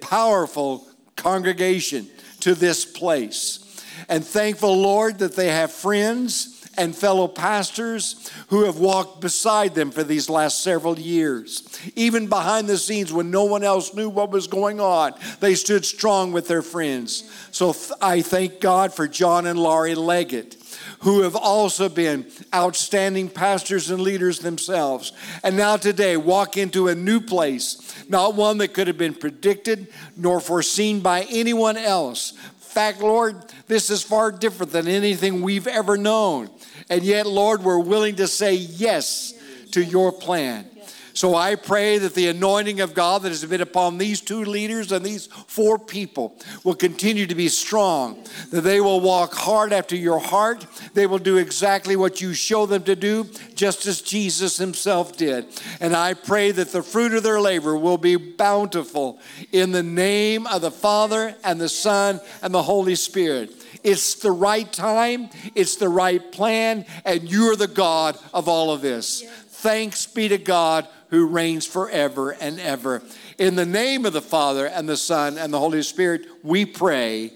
powerful 0.00 0.86
congregation 1.16 2.08
to 2.40 2.54
this 2.54 2.84
place. 2.84 3.60
And 4.08 4.24
thankful, 4.24 4.76
Lord, 4.76 5.18
that 5.18 5.36
they 5.36 5.48
have 5.48 5.72
friends 5.72 6.63
and 6.76 6.94
fellow 6.94 7.28
pastors 7.28 8.30
who 8.48 8.64
have 8.64 8.78
walked 8.78 9.20
beside 9.20 9.74
them 9.74 9.90
for 9.90 10.04
these 10.04 10.28
last 10.28 10.62
several 10.62 10.98
years. 10.98 11.62
Even 11.96 12.26
behind 12.28 12.68
the 12.68 12.78
scenes 12.78 13.12
when 13.12 13.30
no 13.30 13.44
one 13.44 13.64
else 13.64 13.94
knew 13.94 14.08
what 14.08 14.30
was 14.30 14.46
going 14.46 14.80
on, 14.80 15.12
they 15.40 15.54
stood 15.54 15.84
strong 15.84 16.32
with 16.32 16.48
their 16.48 16.62
friends. 16.62 17.30
So 17.50 17.72
th- 17.72 17.92
I 18.00 18.22
thank 18.22 18.60
God 18.60 18.94
for 18.94 19.08
John 19.08 19.46
and 19.46 19.58
Laurie 19.58 19.94
Leggett 19.94 20.56
who 21.00 21.20
have 21.20 21.36
also 21.36 21.88
been 21.88 22.26
outstanding 22.54 23.28
pastors 23.28 23.90
and 23.90 24.00
leaders 24.00 24.38
themselves. 24.38 25.12
And 25.42 25.54
now 25.54 25.76
today 25.76 26.16
walk 26.16 26.56
into 26.56 26.88
a 26.88 26.94
new 26.94 27.20
place, 27.20 27.94
not 28.08 28.34
one 28.34 28.58
that 28.58 28.72
could 28.72 28.86
have 28.86 28.96
been 28.96 29.14
predicted 29.14 29.88
nor 30.16 30.40
foreseen 30.40 31.00
by 31.00 31.26
anyone 31.30 31.76
else. 31.76 32.32
Fact, 32.74 33.00
Lord, 33.00 33.36
this 33.68 33.88
is 33.88 34.02
far 34.02 34.32
different 34.32 34.72
than 34.72 34.88
anything 34.88 35.42
we've 35.42 35.68
ever 35.68 35.96
known. 35.96 36.50
And 36.90 37.04
yet, 37.04 37.24
Lord, 37.24 37.62
we're 37.62 37.78
willing 37.78 38.16
to 38.16 38.26
say 38.26 38.54
yes 38.54 39.32
to 39.70 39.84
your 39.84 40.10
plan. 40.10 40.66
So 41.14 41.36
I 41.36 41.54
pray 41.54 41.98
that 41.98 42.14
the 42.14 42.26
anointing 42.26 42.80
of 42.80 42.92
God 42.92 43.22
that 43.22 43.28
has 43.28 43.44
been 43.44 43.60
upon 43.60 43.98
these 43.98 44.20
two 44.20 44.44
leaders 44.44 44.90
and 44.90 45.06
these 45.06 45.26
four 45.26 45.78
people 45.78 46.36
will 46.64 46.74
continue 46.74 47.26
to 47.26 47.36
be 47.36 47.48
strong, 47.48 48.24
that 48.50 48.62
they 48.62 48.80
will 48.80 49.00
walk 49.00 49.32
hard 49.32 49.72
after 49.72 49.94
your 49.94 50.18
heart. 50.18 50.66
They 50.92 51.06
will 51.06 51.18
do 51.18 51.36
exactly 51.36 51.94
what 51.94 52.20
you 52.20 52.34
show 52.34 52.66
them 52.66 52.82
to 52.82 52.96
do, 52.96 53.28
just 53.54 53.86
as 53.86 54.02
Jesus 54.02 54.56
himself 54.56 55.16
did. 55.16 55.46
And 55.80 55.94
I 55.94 56.14
pray 56.14 56.50
that 56.50 56.72
the 56.72 56.82
fruit 56.82 57.14
of 57.14 57.22
their 57.22 57.40
labor 57.40 57.76
will 57.76 57.98
be 57.98 58.16
bountiful 58.16 59.20
in 59.52 59.70
the 59.70 59.84
name 59.84 60.48
of 60.48 60.62
the 60.62 60.72
Father 60.72 61.36
and 61.44 61.60
the 61.60 61.68
Son 61.68 62.20
and 62.42 62.52
the 62.52 62.64
Holy 62.64 62.96
Spirit. 62.96 63.52
It's 63.84 64.14
the 64.16 64.32
right 64.32 64.70
time, 64.72 65.28
it's 65.54 65.76
the 65.76 65.88
right 65.88 66.32
plan, 66.32 66.86
and 67.04 67.30
you're 67.30 67.54
the 67.54 67.68
God 67.68 68.18
of 68.32 68.48
all 68.48 68.72
of 68.72 68.80
this. 68.80 69.22
Yes. 69.22 69.30
Thanks 69.48 70.06
be 70.06 70.28
to 70.28 70.38
God 70.38 70.88
who 71.14 71.26
reigns 71.26 71.66
forever 71.66 72.32
and 72.32 72.60
ever. 72.60 73.02
In 73.38 73.54
the 73.54 73.66
name 73.66 74.04
of 74.04 74.12
the 74.12 74.20
Father 74.20 74.66
and 74.66 74.88
the 74.88 74.96
Son 74.96 75.38
and 75.38 75.52
the 75.52 75.58
Holy 75.58 75.82
Spirit, 75.82 76.26
we 76.42 76.66
pray. 76.66 77.32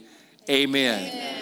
Amen. 0.51 1.11
Amen. 1.11 1.38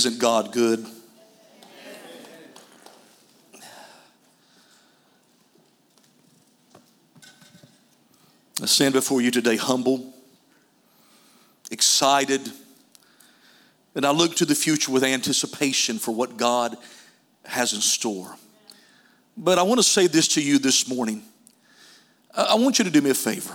Isn't 0.00 0.18
God 0.18 0.50
good? 0.52 0.86
I 8.62 8.64
stand 8.64 8.94
before 8.94 9.20
you 9.20 9.30
today 9.30 9.56
humble, 9.56 10.14
excited, 11.70 12.50
and 13.94 14.06
I 14.06 14.12
look 14.12 14.36
to 14.36 14.46
the 14.46 14.54
future 14.54 14.90
with 14.90 15.04
anticipation 15.04 15.98
for 15.98 16.12
what 16.12 16.38
God 16.38 16.78
has 17.44 17.74
in 17.74 17.82
store. 17.82 18.36
But 19.36 19.58
I 19.58 19.64
want 19.64 19.80
to 19.80 19.86
say 19.86 20.06
this 20.06 20.28
to 20.28 20.42
you 20.42 20.58
this 20.58 20.88
morning. 20.88 21.20
I 22.34 22.54
want 22.54 22.78
you 22.78 22.86
to 22.86 22.90
do 22.90 23.02
me 23.02 23.10
a 23.10 23.14
favor. 23.14 23.54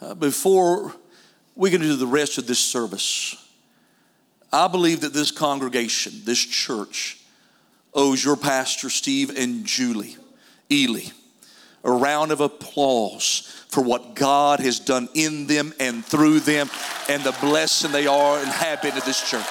Uh, 0.00 0.14
before 0.14 0.92
we 1.54 1.70
get 1.70 1.82
into 1.82 1.94
the 1.94 2.04
rest 2.08 2.36
of 2.36 2.48
this 2.48 2.58
service, 2.58 3.45
I 4.56 4.68
believe 4.68 5.02
that 5.02 5.12
this 5.12 5.30
congregation, 5.30 6.22
this 6.24 6.38
church, 6.38 7.20
owes 7.92 8.24
your 8.24 8.38
pastor, 8.38 8.88
Steve 8.88 9.36
and 9.36 9.66
Julie 9.66 10.16
Ely, 10.72 11.10
a 11.84 11.92
round 11.92 12.32
of 12.32 12.40
applause 12.40 13.40
for 13.68 13.82
what 13.82 14.14
God 14.14 14.60
has 14.60 14.80
done 14.80 15.10
in 15.12 15.46
them 15.46 15.74
and 15.78 16.02
through 16.02 16.40
them 16.40 16.70
and 17.10 17.22
the 17.22 17.36
blessing 17.42 17.92
they 17.92 18.06
are 18.06 18.38
and 18.38 18.48
have 18.48 18.80
been 18.80 18.94
to 18.94 19.04
this 19.04 19.28
church. 19.28 19.44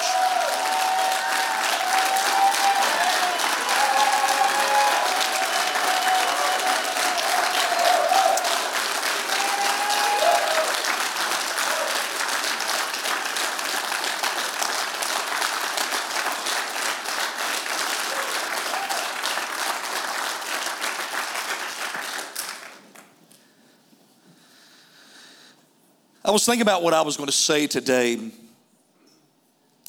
Was 26.35 26.45
thinking 26.45 26.63
about 26.63 26.83
what 26.83 26.93
I 26.93 27.01
was 27.01 27.15
going 27.15 27.27
to 27.27 27.31
say 27.31 27.65
today. 27.65 28.19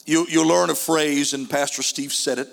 You, 0.04 0.26
you'll 0.28 0.46
learn 0.46 0.70
a 0.70 0.76
phrase, 0.76 1.34
and 1.34 1.50
Pastor 1.50 1.82
Steve 1.82 2.12
said 2.12 2.38
it. 2.38 2.46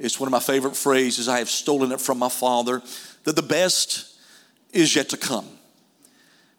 It's 0.00 0.18
one 0.18 0.26
of 0.26 0.32
my 0.32 0.40
favorite 0.40 0.74
phrases. 0.74 1.28
I 1.28 1.38
have 1.38 1.48
stolen 1.48 1.92
it 1.92 2.00
from 2.00 2.18
my 2.18 2.28
father 2.28 2.82
that 3.22 3.36
the 3.36 3.42
best 3.42 4.18
is 4.72 4.96
yet 4.96 5.10
to 5.10 5.16
come. 5.16 5.46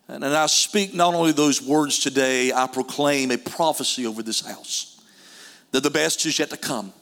And, 0.08 0.24
and 0.24 0.34
I 0.34 0.46
speak 0.46 0.94
not 0.94 1.14
only 1.14 1.34
those 1.34 1.62
words 1.62 2.00
today, 2.00 2.54
I 2.54 2.68
proclaim 2.68 3.32
a 3.32 3.38
prophecy 3.38 4.08
over 4.08 4.24
this 4.24 4.40
house 4.40 5.02
that 5.72 5.84
the 5.84 5.92
best 5.92 6.26
is 6.26 6.40
yet 6.40 6.50
to 6.52 6.58
come. 6.58 6.94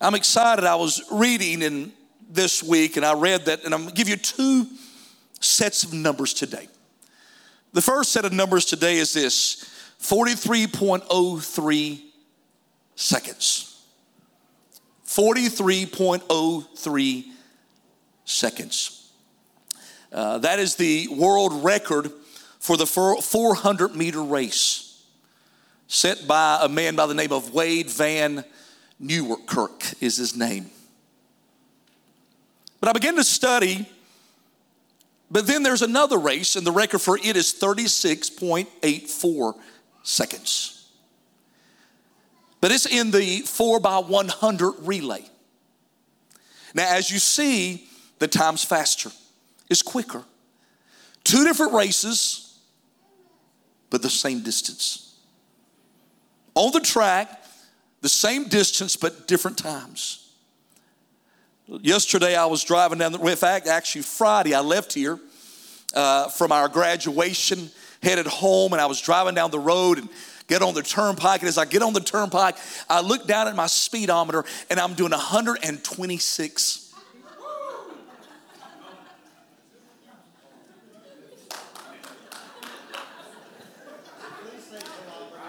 I'm 0.00 0.16
excited. 0.16 0.64
I 0.64 0.74
was 0.74 1.00
reading 1.12 1.62
in 1.62 1.92
this 2.28 2.60
week, 2.60 2.96
and 2.96 3.06
I 3.06 3.14
read 3.14 3.44
that, 3.44 3.64
and 3.64 3.72
I'm 3.72 3.86
to 3.86 3.92
give 3.92 4.08
you 4.08 4.16
two 4.16 4.66
sets 5.38 5.84
of 5.84 5.92
numbers 5.92 6.34
today. 6.34 6.66
The 7.72 7.82
first 7.82 8.12
set 8.12 8.24
of 8.24 8.32
numbers 8.32 8.64
today 8.64 8.96
is 8.96 9.12
this 9.12 9.70
43.03 10.00 12.00
seconds. 12.96 13.66
43.03 15.06 17.24
seconds. 18.24 19.12
Uh, 20.12 20.38
that 20.38 20.58
is 20.58 20.74
the 20.76 21.08
world 21.08 21.64
record 21.64 22.10
for 22.58 22.76
the 22.76 22.86
400 22.86 23.94
meter 23.94 24.22
race 24.22 25.02
set 25.86 26.26
by 26.26 26.58
a 26.62 26.68
man 26.68 26.94
by 26.94 27.06
the 27.06 27.14
name 27.14 27.32
of 27.32 27.52
Wayde 27.52 27.90
van 27.90 28.44
Niekerk 29.02 30.00
is 30.00 30.16
his 30.16 30.36
name. 30.36 30.70
But 32.80 32.90
I 32.90 32.92
began 32.92 33.16
to 33.16 33.24
study 33.24 33.88
but 35.30 35.46
then 35.46 35.62
there's 35.62 35.82
another 35.82 36.18
race, 36.18 36.56
and 36.56 36.66
the 36.66 36.72
record 36.72 37.00
for 37.00 37.16
it 37.16 37.36
is 37.36 37.54
36.84 37.54 39.54
seconds. 40.02 40.88
But 42.60 42.72
it's 42.72 42.86
in 42.86 43.10
the 43.10 43.40
4 43.40 43.80
by 43.80 43.98
100 43.98 44.72
relay. 44.80 45.24
Now, 46.74 46.94
as 46.94 47.10
you 47.10 47.18
see, 47.18 47.88
the 48.18 48.28
time's 48.28 48.64
faster, 48.64 49.10
it's 49.68 49.82
quicker. 49.82 50.24
Two 51.24 51.44
different 51.44 51.74
races, 51.74 52.58
but 53.88 54.02
the 54.02 54.10
same 54.10 54.42
distance. 54.42 55.18
On 56.54 56.72
the 56.72 56.80
track, 56.80 57.44
the 58.00 58.08
same 58.08 58.48
distance, 58.48 58.96
but 58.96 59.28
different 59.28 59.58
times. 59.58 60.19
Yesterday, 61.78 62.34
I 62.34 62.46
was 62.46 62.64
driving 62.64 62.98
down 62.98 63.12
the, 63.12 63.20
in 63.20 63.36
fact, 63.36 63.68
actually, 63.68 64.02
Friday, 64.02 64.54
I 64.54 64.60
left 64.60 64.92
here 64.92 65.20
uh, 65.94 66.28
from 66.28 66.50
our 66.50 66.68
graduation, 66.68 67.70
headed 68.02 68.26
home, 68.26 68.72
and 68.72 68.82
I 68.82 68.86
was 68.86 69.00
driving 69.00 69.36
down 69.36 69.52
the 69.52 69.60
road 69.60 69.98
and 69.98 70.08
get 70.48 70.62
on 70.62 70.74
the 70.74 70.82
turnpike. 70.82 71.42
And 71.42 71.48
as 71.48 71.58
I 71.58 71.66
get 71.66 71.82
on 71.82 71.92
the 71.92 72.00
turnpike, 72.00 72.56
I 72.88 73.00
look 73.02 73.28
down 73.28 73.46
at 73.46 73.54
my 73.54 73.68
speedometer 73.68 74.44
and 74.68 74.80
I'm 74.80 74.94
doing 74.94 75.12
126. 75.12 76.92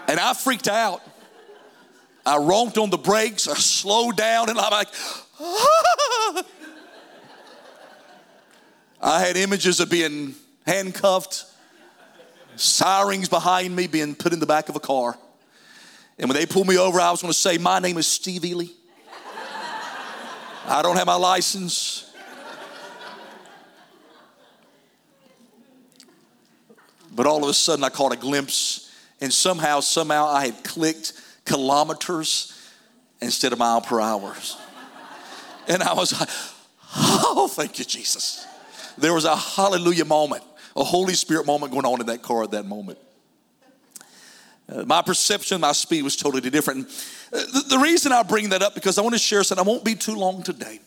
And 0.06 0.20
I 0.20 0.34
freaked 0.34 0.68
out. 0.68 1.00
I 2.24 2.36
romped 2.36 2.78
on 2.78 2.90
the 2.90 2.98
brakes, 2.98 3.48
I 3.48 3.54
slowed 3.54 4.16
down, 4.16 4.48
and 4.50 4.56
I'm 4.56 4.70
like. 4.70 4.86
I 9.02 9.20
had 9.20 9.36
images 9.36 9.80
of 9.80 9.90
being 9.90 10.34
handcuffed, 10.64 11.44
sirens 12.54 13.28
behind 13.28 13.74
me, 13.74 13.88
being 13.88 14.14
put 14.14 14.32
in 14.32 14.38
the 14.38 14.46
back 14.46 14.68
of 14.68 14.76
a 14.76 14.80
car. 14.80 15.18
And 16.18 16.28
when 16.28 16.38
they 16.38 16.46
pulled 16.46 16.68
me 16.68 16.78
over, 16.78 17.00
I 17.00 17.10
was 17.10 17.20
going 17.20 17.32
to 17.32 17.38
say, 17.38 17.58
My 17.58 17.80
name 17.80 17.98
is 17.98 18.06
Steve 18.06 18.44
Ely. 18.44 18.66
I 20.66 20.82
don't 20.82 20.96
have 20.96 21.06
my 21.06 21.16
license. 21.16 22.08
But 27.14 27.26
all 27.26 27.42
of 27.42 27.50
a 27.50 27.54
sudden, 27.54 27.84
I 27.84 27.88
caught 27.88 28.12
a 28.12 28.16
glimpse, 28.16 28.90
and 29.20 29.32
somehow, 29.32 29.80
somehow, 29.80 30.28
I 30.28 30.46
had 30.46 30.64
clicked 30.64 31.12
kilometers 31.44 32.56
instead 33.20 33.52
of 33.52 33.58
mile 33.58 33.80
per 33.80 34.00
hours. 34.00 34.56
And 35.66 35.82
I 35.82 35.92
was 35.92 36.18
like, 36.18 36.28
Oh, 36.94 37.48
thank 37.50 37.78
you, 37.78 37.84
Jesus. 37.84 38.46
There 38.98 39.14
was 39.14 39.24
a 39.24 39.36
hallelujah 39.36 40.04
moment, 40.04 40.42
a 40.76 40.84
Holy 40.84 41.14
Spirit 41.14 41.46
moment 41.46 41.72
going 41.72 41.86
on 41.86 42.00
in 42.00 42.06
that 42.06 42.22
car 42.22 42.42
at 42.42 42.50
that 42.52 42.66
moment. 42.66 42.98
Uh, 44.68 44.84
my 44.84 45.02
perception, 45.02 45.60
my 45.60 45.72
speed 45.72 46.02
was 46.02 46.16
totally 46.16 46.48
different. 46.48 46.86
Uh, 47.32 47.38
the, 47.38 47.64
the, 47.70 47.78
reason 47.78 48.12
I 48.12 48.22
bring 48.22 48.50
that 48.50 48.62
up 48.62 48.74
because 48.74 48.98
I 48.98 49.02
want 49.02 49.14
to 49.14 49.18
share 49.18 49.42
something. 49.42 49.66
I 49.66 49.68
won't 49.68 49.84
be 49.84 49.94
too 49.94 50.14
long 50.14 50.42
today, 50.42 50.80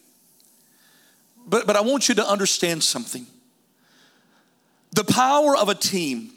but 1.46 1.68
but 1.68 1.76
I 1.76 1.82
want 1.82 2.10
you 2.10 2.16
to 2.16 2.28
understand 2.28 2.84
something. 2.84 3.28
The 4.94 5.04
power 5.04 5.56
of 5.58 5.70
a 5.70 5.76
team. 5.76 6.32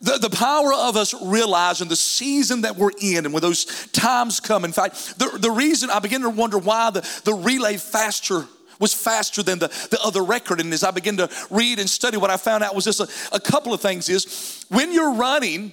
The, 0.00 0.18
the 0.18 0.28
power 0.28 0.74
of 0.74 0.96
us 0.98 1.14
realizing 1.22 1.88
the 1.88 1.96
season 1.96 2.62
that 2.62 2.76
we're 2.76 2.90
in 3.00 3.24
and 3.24 3.32
when 3.32 3.40
those 3.40 3.64
times 3.86 4.38
come. 4.38 4.66
In 4.66 4.72
fact, 4.72 5.18
the, 5.18 5.38
the 5.38 5.50
reason 5.50 5.88
I 5.88 5.98
begin 5.98 6.20
to 6.22 6.30
wonder 6.30 6.58
why 6.58 6.90
the, 6.90 7.00
the 7.24 7.32
relay 7.32 7.78
faster 7.78 8.46
was 8.78 8.94
faster 8.94 9.42
than 9.42 9.58
the, 9.58 9.68
the 9.90 9.98
other 10.02 10.22
record. 10.22 10.60
And 10.60 10.72
as 10.72 10.84
I 10.84 10.90
began 10.90 11.16
to 11.18 11.30
read 11.50 11.78
and 11.78 11.88
study, 11.88 12.16
what 12.16 12.30
I 12.30 12.36
found 12.36 12.64
out 12.64 12.74
was 12.74 12.84
just 12.84 13.00
a, 13.00 13.08
a 13.34 13.40
couple 13.40 13.72
of 13.72 13.80
things 13.80 14.08
is 14.08 14.64
when 14.68 14.92
you're 14.92 15.14
running, 15.14 15.72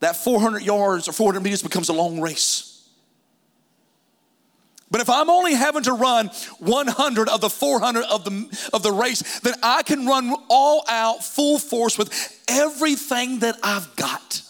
that 0.00 0.16
400 0.16 0.62
yards 0.62 1.08
or 1.08 1.12
400 1.12 1.40
meters 1.40 1.62
becomes 1.62 1.88
a 1.88 1.92
long 1.92 2.20
race. 2.20 2.76
But 4.90 5.00
if 5.00 5.10
I'm 5.10 5.28
only 5.28 5.54
having 5.54 5.82
to 5.84 5.92
run 5.94 6.28
100 6.60 7.28
of 7.28 7.40
the 7.40 7.50
400 7.50 8.04
of 8.04 8.24
the, 8.24 8.68
of 8.72 8.82
the 8.82 8.92
race, 8.92 9.40
then 9.40 9.54
I 9.62 9.82
can 9.82 10.06
run 10.06 10.32
all 10.48 10.84
out, 10.88 11.24
full 11.24 11.58
force 11.58 11.98
with 11.98 12.10
everything 12.48 13.40
that 13.40 13.58
I've 13.62 13.94
got. 13.96 14.42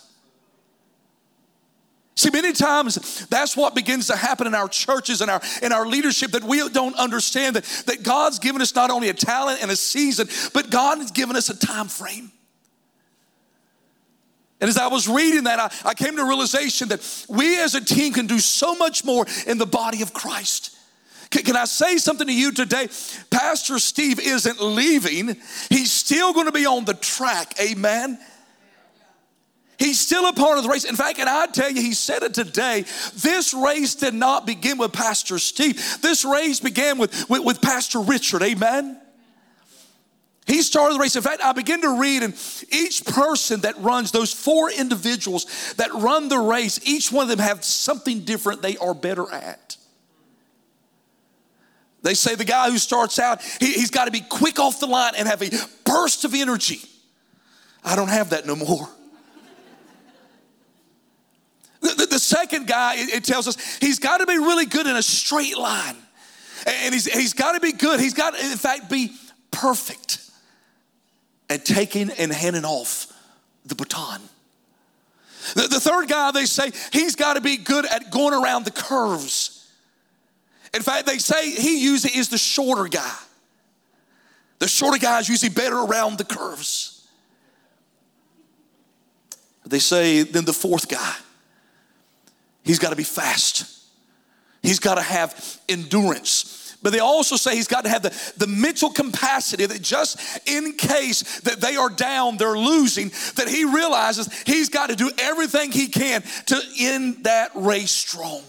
See, 2.17 2.31
many 2.31 2.55
times 2.55 3.27
that's 3.27 3.57
what 3.57 3.75
begins 3.75 4.07
to 4.07 4.17
happen 4.17 4.47
in 4.47 4.55
our 4.55 4.69
churches 4.69 5.21
and 5.21 5.31
our 5.31 5.41
in 5.63 5.71
our 5.71 5.87
leadership 5.87 6.31
that 6.31 6.43
we 6.43 6.67
don't 6.71 6.97
understand 6.97 7.57
that, 7.57 7.65
that 7.87 8.03
God's 8.03 8.39
given 8.39 8.63
us 8.63 8.75
not 8.75 8.91
only 8.91 9.11
a 9.11 9.15
talent 9.15 9.61
and 9.61 9.71
a 9.71 9.77
season, 9.77 10.27
but 10.55 10.71
God 10.71 10.97
has 10.99 11.11
given 11.11 11.37
us 11.37 11.51
a 11.51 11.59
time 11.59 11.89
frame. 11.89 12.33
And 14.63 14.71
as 14.71 14.79
I 14.79 14.87
was 14.87 15.07
reading 15.07 15.45
that, 15.45 15.61
I, 15.61 15.91
I 15.91 15.93
came 15.93 16.17
to 16.17 16.25
realization 16.25 16.89
that 16.89 17.27
we 17.29 17.61
as 17.61 17.75
a 17.75 17.85
team 17.85 18.15
can 18.15 18.27
do 18.27 18.39
so 18.39 18.75
much 18.75 19.05
more 19.05 19.27
in 19.47 19.59
the 19.59 19.67
body 19.67 20.01
of 20.01 20.15
Christ. 20.15 20.75
Can, 21.31 21.43
can 21.43 21.57
I 21.57 21.67
say 21.67 21.99
something 21.99 22.27
to 22.27 22.33
you 22.33 22.51
today? 22.51 22.89
Pastor 23.31 23.79
Steve 23.79 24.19
isn't 24.19 24.59
leaving, 24.59 25.37
he's 25.69 25.93
still 25.93 26.33
going 26.33 26.47
to 26.47 26.53
be 26.53 26.65
on 26.65 26.87
the 26.87 26.95
track. 26.95 27.61
Amen. 27.61 28.19
He's 29.79 30.01
still 30.01 30.27
a 30.27 30.33
part 30.33 30.57
of 30.57 30.65
the 30.65 30.71
race. 30.71 30.85
In 30.85 30.97
fact, 30.97 31.19
and 31.19 31.29
I 31.29 31.47
tell 31.47 31.71
you, 31.71 31.83
he 31.83 31.93
said 31.93 32.23
it 32.23 32.33
today. 32.33 32.85
This 33.15 33.53
race 33.53 33.95
did 33.95 34.15
not 34.15 34.47
begin 34.47 34.79
with 34.79 34.93
Pastor 34.93 35.39
Steve. 35.39 35.99
This 36.01 36.25
race 36.25 36.61
began 36.61 36.99
with, 36.99 37.29
with, 37.29 37.45
with 37.45 37.61
Pastor 37.61 38.01
Richard. 38.01 38.43
Amen. 38.43 38.99
He 40.47 40.63
started 40.63 40.95
the 40.95 41.01
race. 41.01 41.17
In 41.17 41.23
fact, 41.23 41.43
I 41.43 41.53
begin 41.53 41.83
to 41.83 41.99
read, 41.99 42.23
and 42.23 42.33
each 42.71 43.05
person 43.05 43.63
that 43.63 43.77
runs, 43.79 44.13
those 44.13 44.33
four 44.33 44.71
individuals 44.71 45.75
that 45.75 45.93
run 45.93 46.29
the 46.29 46.39
race, 46.39 46.81
each 46.85 47.11
one 47.11 47.25
of 47.25 47.29
them 47.29 47.41
have 47.41 47.65
something 47.65 48.21
different 48.21 48.63
they 48.63 48.77
are 48.77 48.95
better 48.95 49.31
at. 49.33 49.77
They 52.03 52.15
say 52.15 52.37
the 52.37 52.45
guy 52.45 52.71
who 52.71 52.79
starts 52.79 53.19
out, 53.19 53.43
he, 53.59 53.81
has 53.81 53.91
got 53.91 54.05
to 54.05 54.13
be 54.13 54.21
quick 54.21 54.61
off 54.61 54.79
the 54.79 54.87
line 54.87 55.15
and 55.19 55.27
have 55.27 55.43
a 55.43 55.51
burst 55.85 56.25
of 56.25 56.35
energy. 56.35 56.81
I 57.85 57.97
don't 57.97 58.09
have 58.09 58.31
that 58.31 58.47
no 58.47 58.55
more. 58.55 58.89
The, 61.87 61.95
the, 61.95 62.07
the 62.07 62.19
second 62.19 62.67
guy, 62.67 62.95
it, 62.97 63.23
tells 63.23 63.47
us 63.47 63.79
he's 63.79 64.01
got 64.01 64.19
to 64.19 64.27
be 64.27 64.37
really 64.37 64.67
good 64.67 64.89
in 64.89 64.97
a 64.97 65.03
straight 65.03 65.57
line. 65.57 65.95
And 66.67 66.93
he's, 66.93 67.07
he's 67.07 67.33
got 67.33 67.53
to 67.53 67.61
be 67.61 67.71
good. 67.71 68.01
He's 68.01 68.15
got 68.15 68.35
to, 68.35 68.41
in 68.41 68.57
fact, 68.57 68.91
be 68.91 69.13
perfect 69.53 70.19
at 71.49 71.65
taking 71.65 72.11
and 72.11 72.33
handing 72.33 72.65
off 72.65 73.13
the 73.65 73.77
baton. 73.77 74.21
The, 75.55 75.69
the 75.69 75.79
third 75.79 76.09
guy, 76.09 76.33
they 76.33 76.47
say, 76.47 76.73
he's 76.93 77.15
got 77.15 77.35
to 77.35 77.41
be 77.41 77.57
good 77.57 77.87
at 77.87 78.11
going 78.11 78.35
around 78.35 78.65
the 78.65 78.73
curves. 78.73 79.71
In 80.75 80.83
fact, 80.83 81.07
they 81.07 81.19
say 81.19 81.53
he 81.53 81.85
usually 81.85 82.19
is 82.19 82.31
the 82.31 82.39
shorter 82.39 82.89
guy. 82.89 83.15
The 84.59 84.67
shorter 84.67 84.99
guy 84.99 85.21
is 85.21 85.29
usually 85.29 85.51
better 85.51 85.77
around 85.77 86.19
the 86.19 86.25
curves. 86.25 87.07
They 89.65 89.79
say, 89.79 90.23
then 90.23 90.45
the 90.45 90.53
fourth 90.53 90.89
guy, 90.89 91.15
He's 92.67 92.81
got 92.81 92.91
to 92.91 92.97
be 92.97 93.05
fast. 93.05 93.73
He's 94.61 94.81
got 94.81 94.97
to 94.97 95.03
have 95.03 95.61
endurance. 95.69 96.77
But 96.83 96.93
they 96.93 96.99
also 96.99 97.37
say 97.37 97.55
he's 97.55 97.69
got 97.69 97.85
to 97.85 97.89
have 97.89 98.03
the, 98.03 98.33
the 98.37 98.49
mental 98.49 98.91
capacity 98.91 99.65
that 99.65 99.83
just 99.83 100.19
in 100.49 100.73
case 100.75 101.41
that 101.41 101.61
they 101.61 101.77
are 101.77 101.89
down, 101.89 102.37
they're 102.37 102.59
losing, 102.59 103.11
that 103.37 103.49
he 103.49 103.65
realizes 103.65 104.29
he's 104.43 104.69
got 104.69 104.91
to 104.91 104.97
do 104.97 105.11
everything 105.19 105.71
he 105.71 105.87
can 105.87 106.23
to 106.47 106.61
end 106.79 107.25
that 107.25 107.53
race 107.55 107.93
strong. 107.93 108.43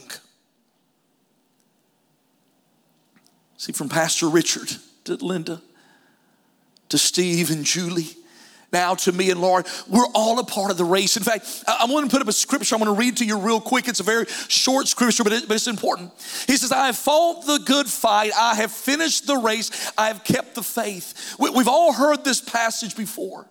See, 3.58 3.72
from 3.72 3.88
Pastor 3.88 4.28
Richard 4.28 4.70
to 5.06 5.16
Linda 5.16 5.62
to 6.90 6.98
Steve 6.98 7.52
and 7.52 7.64
Julie 7.64 8.18
now 8.72 8.96
to 8.96 9.12
me 9.12 9.32
and 9.32 9.40
Lori, 9.40 9.64
we're 9.88 10.08
all 10.14 10.40
a 10.40 10.44
part 10.44 10.72
of 10.72 10.78
the 10.78 10.86
race. 10.86 11.18
In 11.18 11.24
fact, 11.24 11.64
I, 11.68 11.80
I 11.82 11.86
want 11.92 12.10
to 12.10 12.14
put 12.14 12.22
up 12.22 12.28
a 12.28 12.34
scripture 12.34 12.76
I'm 12.76 12.82
going 12.82 12.94
to 12.94 13.00
read 13.00 13.18
to 13.18 13.26
you 13.26 13.38
real 13.38 13.62
quick. 13.62 13.88
It's 13.88 14.00
a 14.00 14.04
very 14.04 14.26
short 14.48 14.88
scripture, 14.88 15.24
but, 15.24 15.34
it, 15.34 15.48
but 15.48 15.56
it's 15.56 15.68
important. 15.68 16.12
He 16.48 16.58
says, 16.58 16.72
I 16.72 16.88
have 16.88 16.98
fought 16.98 17.46
the 17.46 17.60
good 17.60 17.88
fight, 17.88 18.32
I 18.38 18.56
have 18.56 18.72
finished 18.72 19.28
the 19.28 19.38
race, 19.38 19.92
I 19.98 20.08
have 20.08 20.24
kept 20.24 20.56
the 20.56 20.64
faith. 20.64 21.36
We, 21.40 21.50
we've 21.50 21.68
all 21.68 21.94
heard 21.94 22.24
this 22.24 22.42
passage 22.42 22.96
before. 22.96 23.48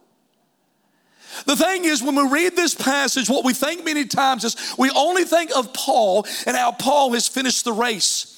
The 1.45 1.57
thing 1.57 1.85
is, 1.85 2.03
when 2.03 2.15
we 2.15 2.27
read 2.29 2.57
this 2.57 2.75
passage, 2.75 3.29
what 3.29 3.45
we 3.45 3.53
think 3.53 3.85
many 3.85 4.07
times 4.07 4.45
is 4.45 4.75
we 4.79 4.91
only 4.91 5.25
think 5.25 5.51
of 5.55 5.73
Paul 5.73 6.27
and 6.47 6.57
how 6.57 6.73
Paul 6.73 7.13
has 7.13 7.29
finished 7.29 7.65
the 7.65 7.73
race. 7.73 8.36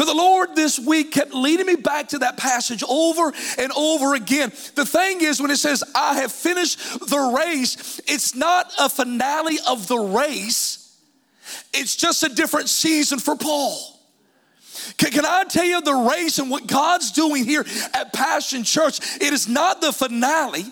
But 0.00 0.06
the 0.06 0.14
Lord 0.14 0.56
this 0.56 0.78
week 0.78 1.12
kept 1.12 1.34
leading 1.34 1.66
me 1.66 1.76
back 1.76 2.08
to 2.08 2.20
that 2.20 2.38
passage 2.38 2.82
over 2.88 3.34
and 3.58 3.70
over 3.72 4.14
again. 4.14 4.48
The 4.74 4.86
thing 4.86 5.20
is, 5.20 5.42
when 5.42 5.50
it 5.50 5.58
says, 5.58 5.84
I 5.94 6.14
have 6.14 6.32
finished 6.32 6.78
the 7.00 7.36
race, 7.36 8.00
it's 8.06 8.34
not 8.34 8.72
a 8.78 8.88
finale 8.88 9.58
of 9.68 9.88
the 9.88 9.98
race, 9.98 10.98
it's 11.74 11.96
just 11.96 12.22
a 12.22 12.30
different 12.30 12.70
season 12.70 13.18
for 13.18 13.36
Paul. 13.36 14.00
Can, 14.96 15.10
can, 15.10 15.26
I 15.26 15.44
tell 15.44 15.66
you 15.66 15.82
the 15.82 15.92
race 15.92 16.38
and 16.38 16.50
what 16.50 16.66
God's 16.66 17.12
doing 17.12 17.44
here 17.44 17.66
at 17.92 18.14
Passion 18.14 18.64
Church? 18.64 19.00
It 19.20 19.34
is 19.34 19.48
not 19.48 19.82
the 19.82 19.92
finale. 19.92 20.64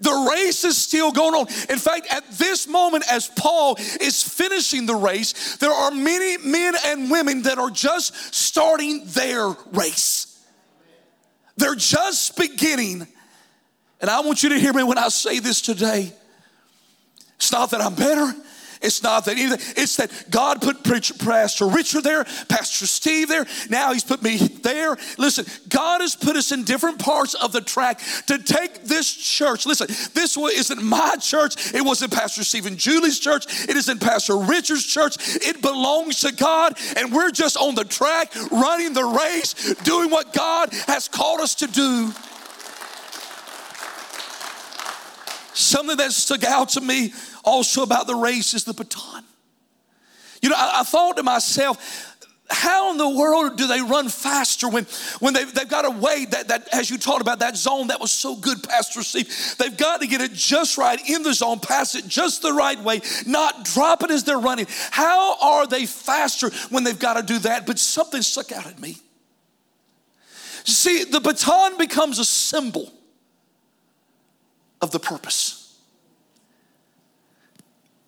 The 0.00 0.28
race 0.30 0.64
is 0.64 0.76
still 0.76 1.12
going 1.12 1.34
on. 1.34 1.48
In 1.68 1.78
fact, 1.78 2.06
at 2.10 2.28
this 2.32 2.68
moment, 2.68 3.04
as 3.10 3.28
Paul 3.28 3.76
is 4.00 4.22
finishing 4.22 4.86
the 4.86 4.94
race, 4.94 5.56
there 5.56 5.72
are 5.72 5.90
many 5.90 6.38
men 6.38 6.74
and 6.86 7.10
women 7.10 7.42
that 7.42 7.58
are 7.58 7.70
just 7.70 8.34
starting 8.34 9.04
their 9.06 9.48
race. 9.72 10.44
They're 11.56 11.74
just 11.74 12.36
beginning. 12.36 13.06
And 14.00 14.08
I 14.08 14.20
want 14.20 14.42
you 14.42 14.50
to 14.50 14.58
hear 14.58 14.72
me 14.72 14.84
when 14.84 14.98
I 14.98 15.08
say 15.08 15.40
this 15.40 15.60
today. 15.60 16.12
It's 17.36 17.52
not 17.52 17.70
that 17.70 17.80
I'm 17.80 17.94
better, 17.94 18.34
It's 18.82 19.02
not 19.02 19.24
that 19.24 19.36
anything. 19.36 19.58
It's 19.76 19.96
that 19.96 20.10
God 20.30 20.60
put 20.60 20.84
Pastor 20.84 21.66
Richard 21.66 22.04
there, 22.04 22.24
Pastor 22.48 22.86
Steve 22.86 23.28
there. 23.28 23.46
Now 23.68 23.92
He's 23.92 24.04
put 24.04 24.22
me 24.22 24.36
there. 24.36 24.96
Listen, 25.16 25.46
God 25.68 26.00
has 26.00 26.14
put 26.14 26.36
us 26.36 26.52
in 26.52 26.64
different 26.64 26.98
parts 26.98 27.34
of 27.34 27.52
the 27.52 27.60
track 27.60 28.00
to 28.26 28.38
take 28.38 28.84
this 28.84 29.12
church. 29.12 29.66
Listen, 29.66 29.88
this 30.14 30.36
isn't 30.36 30.82
my 30.82 31.16
church. 31.16 31.74
It 31.74 31.84
wasn't 31.84 32.12
Pastor 32.12 32.44
Steve 32.44 32.66
and 32.66 32.78
Julie's 32.78 33.18
church. 33.18 33.46
It 33.68 33.76
isn't 33.76 34.00
Pastor 34.00 34.36
Richard's 34.36 34.86
church. 34.86 35.16
It 35.18 35.60
belongs 35.62 36.20
to 36.20 36.32
God, 36.32 36.78
and 36.96 37.12
we're 37.12 37.30
just 37.30 37.56
on 37.56 37.74
the 37.74 37.84
track, 37.84 38.34
running 38.50 38.92
the 38.92 39.04
race, 39.04 39.74
doing 39.82 40.10
what 40.10 40.32
God 40.32 40.72
has 40.86 41.08
called 41.08 41.40
us 41.40 41.54
to 41.56 41.66
do. 41.66 42.12
Something 45.58 45.96
that 45.96 46.12
stuck 46.12 46.44
out 46.44 46.68
to 46.70 46.80
me 46.80 47.12
also 47.42 47.82
about 47.82 48.06
the 48.06 48.14
race 48.14 48.54
is 48.54 48.62
the 48.62 48.72
baton. 48.72 49.24
You 50.40 50.50
know, 50.50 50.54
I, 50.56 50.80
I 50.80 50.82
thought 50.84 51.16
to 51.16 51.24
myself, 51.24 52.16
how 52.48 52.92
in 52.92 52.96
the 52.96 53.08
world 53.08 53.56
do 53.56 53.66
they 53.66 53.80
run 53.80 54.08
faster 54.08 54.68
when, 54.68 54.84
when 55.18 55.34
they've, 55.34 55.52
they've 55.52 55.68
got 55.68 55.82
to 55.82 55.90
wait 55.90 56.30
that, 56.30 56.46
that, 56.46 56.72
as 56.72 56.88
you 56.90 56.96
talked 56.96 57.22
about, 57.22 57.40
that 57.40 57.56
zone 57.56 57.88
that 57.88 58.00
was 58.00 58.12
so 58.12 58.36
good, 58.36 58.62
Pastor 58.62 59.02
Steve? 59.02 59.56
They've 59.58 59.76
got 59.76 60.00
to 60.00 60.06
get 60.06 60.20
it 60.20 60.32
just 60.32 60.78
right 60.78 61.00
in 61.10 61.24
the 61.24 61.34
zone, 61.34 61.58
pass 61.58 61.96
it 61.96 62.06
just 62.06 62.42
the 62.42 62.52
right 62.52 62.78
way, 62.78 63.00
not 63.26 63.64
drop 63.64 64.04
it 64.04 64.12
as 64.12 64.22
they're 64.22 64.38
running. 64.38 64.68
How 64.92 65.38
are 65.40 65.66
they 65.66 65.86
faster 65.86 66.50
when 66.70 66.84
they've 66.84 66.96
got 66.96 67.14
to 67.14 67.24
do 67.24 67.40
that? 67.40 67.66
But 67.66 67.80
something 67.80 68.22
stuck 68.22 68.52
out 68.52 68.68
at 68.68 68.78
me. 68.78 68.96
See, 70.62 71.02
the 71.02 71.18
baton 71.18 71.78
becomes 71.78 72.20
a 72.20 72.24
symbol 72.24 72.92
of 74.80 74.90
the 74.90 74.98
purpose. 74.98 75.76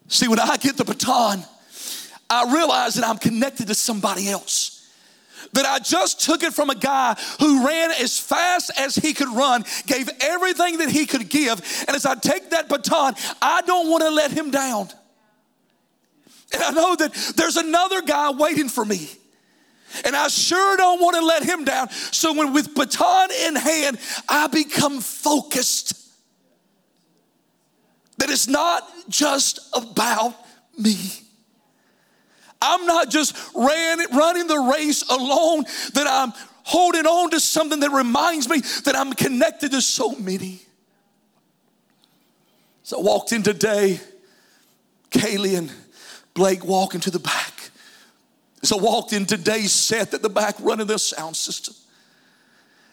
See, 0.08 0.28
when 0.28 0.40
I 0.40 0.56
get 0.56 0.76
the 0.76 0.84
baton, 0.84 1.44
I 2.28 2.52
realize 2.52 2.94
that 2.94 3.06
I'm 3.06 3.18
connected 3.18 3.68
to 3.68 3.74
somebody 3.74 4.28
else. 4.28 4.76
That 5.52 5.66
I 5.66 5.78
just 5.78 6.20
took 6.20 6.42
it 6.42 6.52
from 6.52 6.70
a 6.70 6.74
guy 6.74 7.16
who 7.40 7.66
ran 7.66 7.90
as 7.92 8.18
fast 8.18 8.70
as 8.78 8.94
he 8.94 9.12
could 9.12 9.28
run, 9.28 9.64
gave 9.86 10.08
everything 10.20 10.78
that 10.78 10.90
he 10.90 11.06
could 11.06 11.28
give. 11.28 11.60
And 11.86 11.96
as 11.96 12.06
I 12.06 12.14
take 12.14 12.50
that 12.50 12.68
baton, 12.68 13.14
I 13.40 13.62
don't 13.62 13.88
want 13.90 14.02
to 14.02 14.10
let 14.10 14.30
him 14.30 14.50
down. 14.50 14.88
And 16.52 16.62
I 16.62 16.70
know 16.70 16.96
that 16.96 17.14
there's 17.36 17.56
another 17.56 18.02
guy 18.02 18.30
waiting 18.30 18.68
for 18.68 18.84
me. 18.84 19.08
And 20.04 20.14
I 20.14 20.28
sure 20.28 20.76
don't 20.76 21.00
want 21.00 21.16
to 21.16 21.24
let 21.24 21.42
him 21.42 21.64
down. 21.64 21.90
So 21.90 22.32
when 22.32 22.52
with 22.52 22.74
baton 22.74 23.30
in 23.46 23.56
hand, 23.56 23.98
I 24.28 24.46
become 24.48 25.00
focused. 25.00 26.09
That 28.20 28.28
it's 28.28 28.46
not 28.46 28.86
just 29.08 29.58
about 29.74 30.34
me. 30.78 30.94
I'm 32.60 32.84
not 32.84 33.08
just 33.08 33.34
ran, 33.54 33.98
running 34.12 34.46
the 34.46 34.58
race 34.76 35.02
alone, 35.08 35.64
that 35.94 36.06
I'm 36.06 36.32
holding 36.62 37.06
on 37.06 37.30
to 37.30 37.40
something 37.40 37.80
that 37.80 37.90
reminds 37.90 38.46
me 38.46 38.60
that 38.84 38.94
I'm 38.94 39.14
connected 39.14 39.70
to 39.70 39.80
so 39.80 40.12
many. 40.16 40.60
So 42.82 42.98
I 42.98 43.02
walked 43.02 43.32
in 43.32 43.42
today, 43.42 43.98
Kaylee 45.10 45.56
and 45.56 45.72
Blake 46.34 46.62
walking 46.62 47.00
to 47.00 47.10
the 47.10 47.18
back. 47.18 47.70
As 48.62 48.70
I 48.70 48.76
walked 48.76 49.14
in 49.14 49.24
today, 49.24 49.62
set 49.62 50.12
at 50.12 50.20
the 50.20 50.28
back 50.28 50.56
running 50.60 50.86
the 50.86 50.98
sound 50.98 51.36
system. 51.36 51.74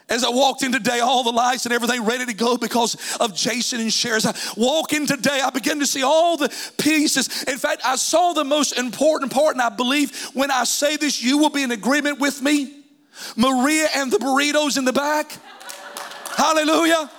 As 0.09 0.23
I 0.23 0.29
walked 0.29 0.63
in 0.63 0.71
today, 0.71 0.99
all 0.99 1.23
the 1.23 1.31
lights 1.31 1.65
and 1.65 1.73
everything 1.73 2.05
ready 2.05 2.25
to 2.25 2.33
go 2.33 2.57
because 2.57 2.95
of 3.19 3.35
Jason 3.35 3.81
and 3.81 3.91
Cher. 3.91 4.15
As 4.15 4.25
I 4.25 4.33
walk 4.55 4.93
in 4.93 5.05
today, 5.05 5.41
I 5.43 5.49
begin 5.49 5.79
to 5.81 5.85
see 5.85 6.01
all 6.01 6.37
the 6.37 6.47
pieces. 6.77 7.43
In 7.43 7.57
fact, 7.57 7.81
I 7.83 7.97
saw 7.97 8.31
the 8.31 8.45
most 8.45 8.77
important 8.77 9.33
part, 9.33 9.53
and 9.53 9.61
I 9.61 9.67
believe 9.67 10.29
when 10.33 10.49
I 10.49 10.63
say 10.63 10.95
this, 10.95 11.21
you 11.21 11.37
will 11.37 11.49
be 11.49 11.61
in 11.61 11.71
agreement 11.71 12.19
with 12.19 12.41
me. 12.41 12.73
Maria 13.35 13.87
and 13.95 14.09
the 14.09 14.17
burritos 14.17 14.77
in 14.77 14.85
the 14.85 14.93
back. 14.93 15.37
Hallelujah. 16.37 17.09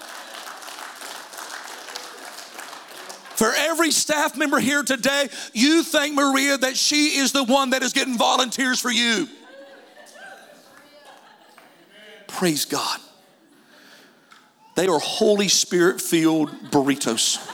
For 3.37 3.53
every 3.55 3.91
staff 3.91 4.37
member 4.37 4.59
here 4.59 4.83
today, 4.83 5.29
you 5.53 5.83
thank 5.83 6.15
Maria 6.15 6.57
that 6.57 6.77
she 6.77 7.19
is 7.19 7.33
the 7.33 7.45
one 7.45 7.71
that 7.71 7.83
is 7.83 7.93
getting 7.93 8.17
volunteers 8.17 8.81
for 8.81 8.91
you. 8.91 9.29
Praise 12.39 12.67
God. 12.67 13.01
They 14.77 14.87
are 14.87 15.01
Holy 15.01 15.49
Spirit 15.49 16.01
filled 16.01 16.51
burritos. 16.71 17.45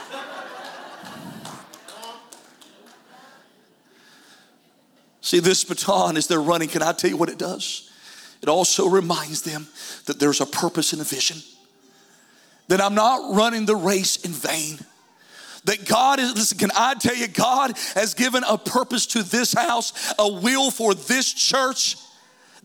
See, 5.21 5.39
this 5.39 5.63
baton 5.63 6.17
as 6.17 6.27
they're 6.27 6.39
running, 6.39 6.69
can 6.69 6.83
I 6.83 6.91
tell 6.91 7.09
you 7.09 7.17
what 7.17 7.29
it 7.29 7.39
does? 7.39 7.89
It 8.43 8.47
also 8.47 8.87
reminds 8.87 9.41
them 9.41 9.65
that 10.05 10.19
there's 10.19 10.39
a 10.39 10.45
purpose 10.45 10.93
and 10.93 11.01
a 11.01 11.05
vision. 11.05 11.37
That 12.67 12.79
I'm 12.79 12.93
not 12.93 13.35
running 13.35 13.65
the 13.65 13.75
race 13.75 14.17
in 14.17 14.33
vain. 14.33 14.77
That 15.63 15.87
God 15.87 16.19
is, 16.19 16.35
listen, 16.35 16.59
can 16.59 16.69
I 16.75 16.93
tell 16.93 17.15
you, 17.15 17.27
God 17.27 17.75
has 17.95 18.13
given 18.13 18.43
a 18.47 18.55
purpose 18.55 19.07
to 19.07 19.23
this 19.23 19.51
house, 19.51 20.13
a 20.19 20.31
will 20.31 20.69
for 20.69 20.93
this 20.93 21.33
church 21.33 21.95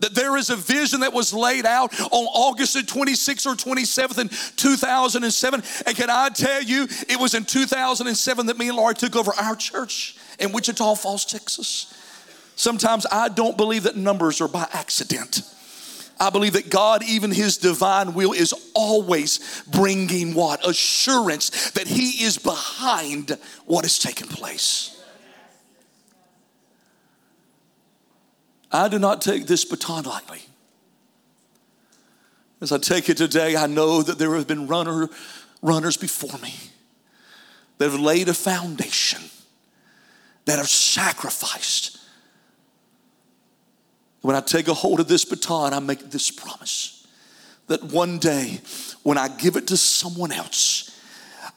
that 0.01 0.13
there 0.13 0.37
is 0.37 0.49
a 0.49 0.55
vision 0.55 0.99
that 1.01 1.13
was 1.13 1.33
laid 1.33 1.65
out 1.65 1.99
on 1.99 2.25
August 2.25 2.73
the 2.73 2.81
26th 2.81 3.45
or 3.45 3.55
27th 3.55 4.19
in 4.19 4.29
2007. 4.57 5.63
And 5.85 5.95
can 5.95 6.09
I 6.09 6.29
tell 6.29 6.61
you, 6.61 6.87
it 7.07 7.19
was 7.19 7.33
in 7.33 7.45
2007 7.45 8.45
that 8.47 8.57
me 8.57 8.67
and 8.67 8.77
Laurie 8.77 8.95
took 8.95 9.15
over 9.15 9.31
our 9.39 9.55
church 9.55 10.17
in 10.39 10.51
Wichita 10.51 10.95
Falls, 10.95 11.25
Texas. 11.25 11.93
Sometimes 12.55 13.05
I 13.11 13.29
don't 13.29 13.57
believe 13.57 13.83
that 13.83 13.95
numbers 13.95 14.41
are 14.41 14.47
by 14.47 14.67
accident. 14.73 15.41
I 16.19 16.29
believe 16.29 16.53
that 16.53 16.69
God, 16.69 17.03
even 17.03 17.31
His 17.31 17.57
divine 17.57 18.13
will, 18.13 18.33
is 18.33 18.53
always 18.75 19.63
bringing 19.71 20.35
what? 20.35 20.67
Assurance 20.67 21.71
that 21.71 21.87
He 21.87 22.23
is 22.23 22.37
behind 22.37 23.37
what 23.65 23.85
is 23.85 23.97
taking 23.97 24.27
place. 24.27 25.00
I 28.71 28.87
do 28.87 28.99
not 28.99 29.21
take 29.21 29.47
this 29.47 29.65
baton 29.65 30.03
lightly. 30.03 30.41
As 32.61 32.71
I 32.71 32.77
take 32.77 33.09
it 33.09 33.17
today, 33.17 33.55
I 33.55 33.67
know 33.67 34.01
that 34.01 34.19
there 34.19 34.35
have 34.35 34.47
been 34.47 34.67
runner, 34.67 35.09
runners 35.61 35.97
before 35.97 36.39
me 36.39 36.53
that 37.79 37.89
have 37.89 37.99
laid 37.99 38.29
a 38.29 38.33
foundation, 38.33 39.21
that 40.45 40.57
have 40.57 40.69
sacrificed. 40.69 41.97
When 44.21 44.35
I 44.35 44.41
take 44.41 44.67
a 44.67 44.73
hold 44.73 44.99
of 44.99 45.07
this 45.07 45.25
baton, 45.25 45.73
I 45.73 45.79
make 45.79 46.11
this 46.11 46.29
promise 46.29 47.07
that 47.67 47.83
one 47.83 48.19
day 48.19 48.61
when 49.01 49.17
I 49.17 49.27
give 49.27 49.55
it 49.55 49.67
to 49.67 49.77
someone 49.77 50.31
else, 50.31 50.90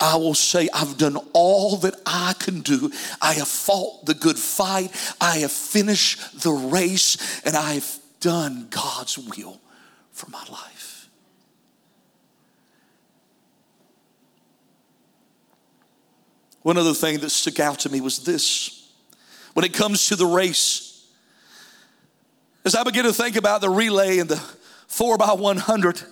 I 0.00 0.16
will 0.16 0.34
say, 0.34 0.68
I've 0.74 0.96
done 0.98 1.16
all 1.32 1.76
that 1.78 1.94
I 2.04 2.34
can 2.38 2.60
do. 2.60 2.90
I 3.22 3.34
have 3.34 3.48
fought 3.48 4.06
the 4.06 4.14
good 4.14 4.38
fight. 4.38 4.90
I 5.20 5.38
have 5.38 5.52
finished 5.52 6.42
the 6.42 6.52
race, 6.52 7.40
and 7.44 7.56
I 7.56 7.74
have 7.74 7.98
done 8.20 8.68
God's 8.70 9.18
will 9.18 9.60
for 10.12 10.30
my 10.30 10.44
life. 10.50 11.08
One 16.62 16.78
other 16.78 16.94
thing 16.94 17.20
that 17.20 17.30
stuck 17.30 17.60
out 17.60 17.80
to 17.80 17.90
me 17.90 18.00
was 18.00 18.24
this 18.24 18.90
when 19.52 19.64
it 19.64 19.72
comes 19.72 20.08
to 20.08 20.16
the 20.16 20.26
race, 20.26 21.06
as 22.64 22.74
I 22.74 22.82
begin 22.82 23.04
to 23.04 23.12
think 23.12 23.36
about 23.36 23.60
the 23.60 23.70
relay 23.70 24.18
and 24.18 24.28
the 24.28 24.36
four 24.86 25.18
by 25.18 25.32
100, 25.32 26.02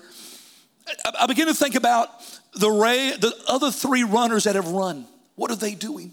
I 1.19 1.27
begin 1.27 1.47
to 1.47 1.55
think 1.55 1.75
about 1.75 2.11
the, 2.55 2.71
ray, 2.71 3.13
the 3.19 3.35
other 3.49 3.71
three 3.71 4.05
runners 4.05 4.45
that 4.45 4.55
have 4.55 4.69
run, 4.69 5.07
what 5.37 5.51
are 5.51 5.57
they 5.57 5.75
doing? 5.75 6.13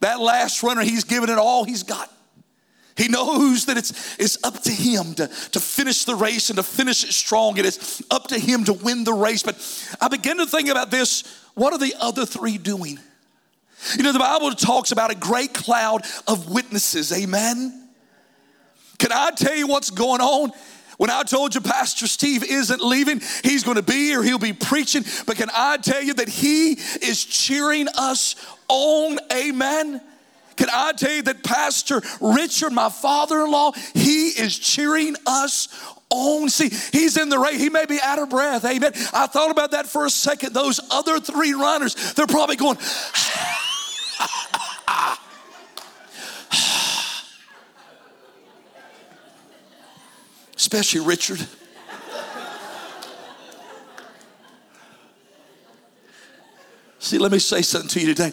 That 0.00 0.18
last 0.20 0.62
runner, 0.62 0.82
he's 0.82 1.04
given 1.04 1.30
it 1.30 1.38
all 1.38 1.64
he's 1.64 1.82
got. 1.82 2.10
He 2.96 3.08
knows 3.08 3.66
that 3.66 3.78
it's, 3.78 4.18
it's 4.18 4.36
up 4.44 4.62
to 4.62 4.70
him 4.70 5.14
to, 5.14 5.28
to 5.28 5.60
finish 5.60 6.04
the 6.04 6.14
race 6.14 6.50
and 6.50 6.56
to 6.56 6.62
finish 6.62 7.04
it 7.04 7.12
strong. 7.12 7.56
It 7.56 7.64
is 7.64 8.02
up 8.10 8.28
to 8.28 8.38
him 8.38 8.64
to 8.64 8.72
win 8.72 9.04
the 9.04 9.14
race. 9.14 9.42
But 9.42 9.56
I 10.00 10.08
begin 10.08 10.38
to 10.38 10.46
think 10.46 10.68
about 10.68 10.90
this 10.90 11.22
what 11.54 11.72
are 11.72 11.78
the 11.78 11.94
other 11.98 12.26
three 12.26 12.58
doing? 12.58 12.98
You 13.96 14.02
know, 14.02 14.12
the 14.12 14.18
Bible 14.18 14.50
talks 14.52 14.92
about 14.92 15.10
a 15.10 15.14
great 15.14 15.54
cloud 15.54 16.04
of 16.26 16.50
witnesses. 16.50 17.12
Amen. 17.12 17.88
Can 18.98 19.12
I 19.12 19.30
tell 19.30 19.54
you 19.54 19.66
what's 19.66 19.90
going 19.90 20.20
on? 20.20 20.52
When 21.00 21.08
I 21.08 21.22
told 21.22 21.54
you 21.54 21.62
Pastor 21.62 22.06
Steve 22.06 22.44
isn't 22.44 22.82
leaving, 22.82 23.22
he's 23.42 23.64
going 23.64 23.76
to 23.76 23.82
be 23.82 24.08
here, 24.08 24.22
he'll 24.22 24.38
be 24.38 24.52
preaching. 24.52 25.02
But 25.24 25.38
can 25.38 25.48
I 25.50 25.78
tell 25.78 26.02
you 26.02 26.12
that 26.12 26.28
he 26.28 26.72
is 26.72 27.24
cheering 27.24 27.88
us 27.96 28.36
on? 28.68 29.18
Amen. 29.32 30.02
Can 30.56 30.68
I 30.70 30.92
tell 30.92 31.12
you 31.12 31.22
that 31.22 31.42
Pastor 31.42 32.02
Richard, 32.20 32.74
my 32.74 32.90
father 32.90 33.40
in 33.40 33.50
law, 33.50 33.72
he 33.94 34.28
is 34.28 34.58
cheering 34.58 35.16
us 35.26 35.68
own. 36.10 36.50
See, 36.50 36.68
he's 36.68 37.16
in 37.16 37.30
the 37.30 37.38
race. 37.38 37.58
He 37.58 37.70
may 37.70 37.86
be 37.86 37.98
out 38.02 38.18
of 38.18 38.28
breath. 38.28 38.66
Amen. 38.66 38.92
I 39.14 39.26
thought 39.26 39.50
about 39.50 39.70
that 39.70 39.86
for 39.86 40.04
a 40.04 40.10
second. 40.10 40.52
Those 40.52 40.80
other 40.90 41.18
three 41.18 41.54
runners, 41.54 42.12
they're 42.12 42.26
probably 42.26 42.56
going, 42.56 42.76
ah, 44.20 45.29
especially 50.60 51.00
Richard. 51.00 51.40
See, 56.98 57.16
let 57.16 57.32
me 57.32 57.38
say 57.38 57.62
something 57.62 57.88
to 57.88 58.00
you 58.00 58.14
today. 58.14 58.32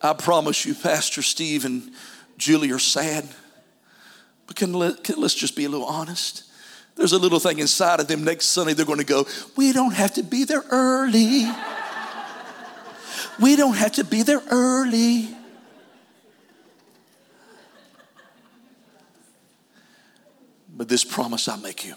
I 0.00 0.12
promise 0.12 0.64
you, 0.64 0.72
Pastor 0.72 1.20
Steve 1.20 1.64
and 1.64 1.90
Julie 2.36 2.70
are 2.70 2.78
sad. 2.78 3.26
But 4.46 4.54
can, 4.54 4.72
let, 4.72 5.02
can, 5.02 5.20
let's 5.20 5.34
just 5.34 5.56
be 5.56 5.64
a 5.64 5.68
little 5.68 5.88
honest. 5.88 6.44
There's 6.94 7.12
a 7.12 7.18
little 7.18 7.40
thing 7.40 7.58
inside 7.58 7.98
of 7.98 8.06
them 8.06 8.22
next 8.22 8.46
Sunday, 8.46 8.74
they're 8.74 8.86
going 8.86 9.00
to 9.00 9.04
go, 9.04 9.26
We 9.56 9.72
don't 9.72 9.94
have 9.94 10.14
to 10.14 10.22
be 10.22 10.44
there 10.44 10.62
early. 10.70 11.44
we 13.40 13.56
don't 13.56 13.76
have 13.76 13.92
to 13.94 14.04
be 14.04 14.22
there 14.22 14.42
early. 14.48 15.36
But 20.78 20.88
this 20.88 21.02
promise 21.02 21.48
I 21.48 21.56
make 21.56 21.84
you, 21.84 21.96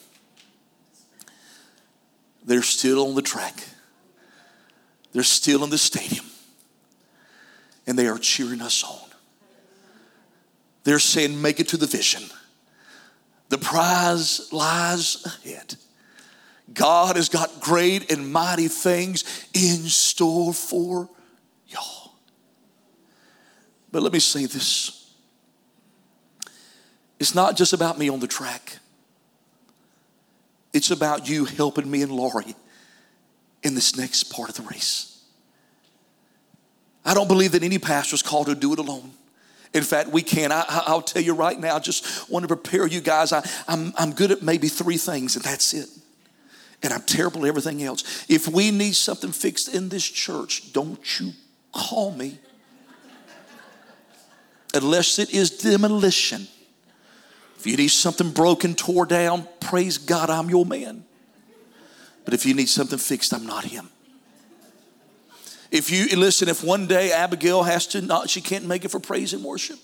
they're 2.44 2.64
still 2.64 3.08
on 3.08 3.14
the 3.14 3.22
track. 3.22 3.64
They're 5.14 5.22
still 5.22 5.64
in 5.64 5.70
the 5.70 5.78
stadium 5.78 6.26
and 7.86 7.98
they 7.98 8.08
are 8.08 8.18
cheering 8.18 8.60
us 8.60 8.84
on. 8.84 9.08
They're 10.84 10.98
saying, 10.98 11.40
Make 11.40 11.60
it 11.60 11.68
to 11.70 11.78
the 11.78 11.86
vision. 11.86 12.24
The 13.50 13.60
prize 13.60 14.52
lies 14.52 15.24
ahead. 15.26 15.76
God 16.74 17.18
has 17.18 17.30
got 17.30 17.60
great 17.60 18.12
and 18.12 18.34
mighty 18.34 18.68
things 18.68 19.46
in 19.54 19.84
store 19.90 20.54
for 20.54 21.08
y'all. 21.68 22.14
But 23.92 24.02
let 24.02 24.12
me 24.12 24.20
say 24.20 24.46
this 24.46 25.01
it's 27.22 27.36
not 27.36 27.56
just 27.56 27.72
about 27.72 28.00
me 28.00 28.10
on 28.10 28.20
the 28.20 28.26
track, 28.26 28.80
it's 30.74 30.90
about 30.90 31.30
you 31.30 31.46
helping 31.46 31.90
me 31.90 32.02
and 32.02 32.12
Laurie 32.12 32.56
in 33.62 33.76
this 33.76 33.96
next 33.96 34.24
part 34.24 34.50
of 34.50 34.56
the 34.56 34.64
race. 34.64 35.24
I 37.06 37.14
don't 37.14 37.28
believe 37.28 37.52
that 37.52 37.62
any 37.62 37.78
pastor 37.78 38.16
is 38.16 38.24
called 38.24 38.48
to 38.48 38.56
do 38.56 38.74
it 38.74 38.80
alone. 38.80 39.12
In 39.72 39.84
fact, 39.84 40.10
we 40.10 40.24
can't. 40.24 40.52
I, 40.52 40.92
will 40.92 41.04
tell 41.04 41.22
you 41.22 41.36
right 41.36 41.60
now, 41.60 41.76
I 41.76 41.80
just 41.80 42.28
want 42.28 42.42
to 42.42 42.48
prepare 42.48 42.88
you 42.88 43.02
guys. 43.02 43.32
I, 43.32 43.48
I'm, 43.68 43.94
I'm 44.00 44.14
good 44.14 44.32
at 44.32 44.42
maybe 44.42 44.68
three 44.68 44.98
things, 44.98 45.36
and 45.36 45.46
that's 45.46 45.76
it. 45.76 45.90
And 46.82 46.92
I'm 46.92 47.04
terrible 47.04 47.44
at 47.44 47.50
everything 47.50 47.84
else. 47.84 48.26
If 48.30 48.48
we 48.48 48.72
need 48.72 48.96
something 48.96 49.32
fixed 49.32 49.76
in 49.76 49.90
this 49.90 50.04
church, 50.04 50.74
don't 50.74 51.20
you 51.20 51.34
call 51.72 52.14
me. 52.14 52.40
Unless 54.74 55.20
it 55.20 55.30
is 55.30 55.52
demolition. 55.52 56.48
If 57.62 57.68
you 57.68 57.78
need 57.78 57.90
something 57.90 58.32
broken, 58.32 58.74
tore 58.74 59.06
down, 59.06 59.48
praise 59.60 60.00
God, 60.00 60.32
I'm 60.32 60.50
your 60.50 60.66
man. 60.66 61.04
But 62.26 62.34
if 62.34 62.44
you 62.44 62.56
need 62.56 62.70
something 62.70 62.98
fixed, 62.98 63.32
I'm 63.36 63.46
not 63.46 63.66
him. 63.66 63.88
If 65.70 65.92
you 65.92 66.08
listen, 66.18 66.50
if 66.50 66.64
one 66.64 66.88
day 66.88 67.12
Abigail 67.12 67.62
has 67.62 67.86
to 67.88 68.02
not, 68.02 68.32
she 68.32 68.42
can't 68.42 68.66
make 68.66 68.84
it 68.84 68.90
for 68.90 69.00
praise 69.00 69.32
and 69.34 69.44
worship. 69.44 69.78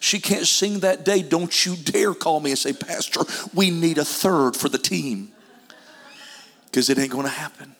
She 0.00 0.18
can't 0.18 0.44
sing 0.44 0.80
that 0.80 1.04
day. 1.04 1.22
Don't 1.22 1.64
you 1.64 1.76
dare 1.76 2.14
call 2.14 2.40
me 2.40 2.50
and 2.50 2.58
say, 2.58 2.72
Pastor, 2.72 3.20
we 3.54 3.70
need 3.70 3.98
a 3.98 4.04
third 4.04 4.56
for 4.56 4.68
the 4.68 4.76
team. 4.76 5.30
Because 6.64 6.90
it 6.90 6.98
ain't 6.98 7.12
going 7.12 7.26
to 7.26 7.30
happen. 7.30 7.76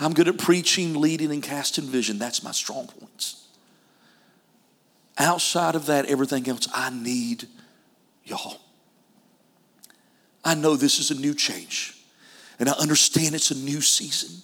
I'm 0.00 0.14
good 0.14 0.26
at 0.26 0.36
preaching, 0.36 1.00
leading, 1.00 1.30
and 1.30 1.44
casting 1.44 1.84
vision. 1.84 2.18
That's 2.18 2.42
my 2.42 2.50
strong 2.50 2.88
points. 2.88 3.45
Outside 5.18 5.74
of 5.74 5.86
that, 5.86 6.06
everything 6.06 6.48
else, 6.48 6.68
I 6.74 6.90
need 6.90 7.46
y'all. 8.24 8.60
I 10.44 10.54
know 10.54 10.76
this 10.76 10.98
is 10.98 11.10
a 11.10 11.14
new 11.14 11.34
change, 11.34 11.94
and 12.58 12.68
I 12.68 12.72
understand 12.72 13.34
it's 13.34 13.50
a 13.50 13.56
new 13.56 13.80
season. 13.80 14.42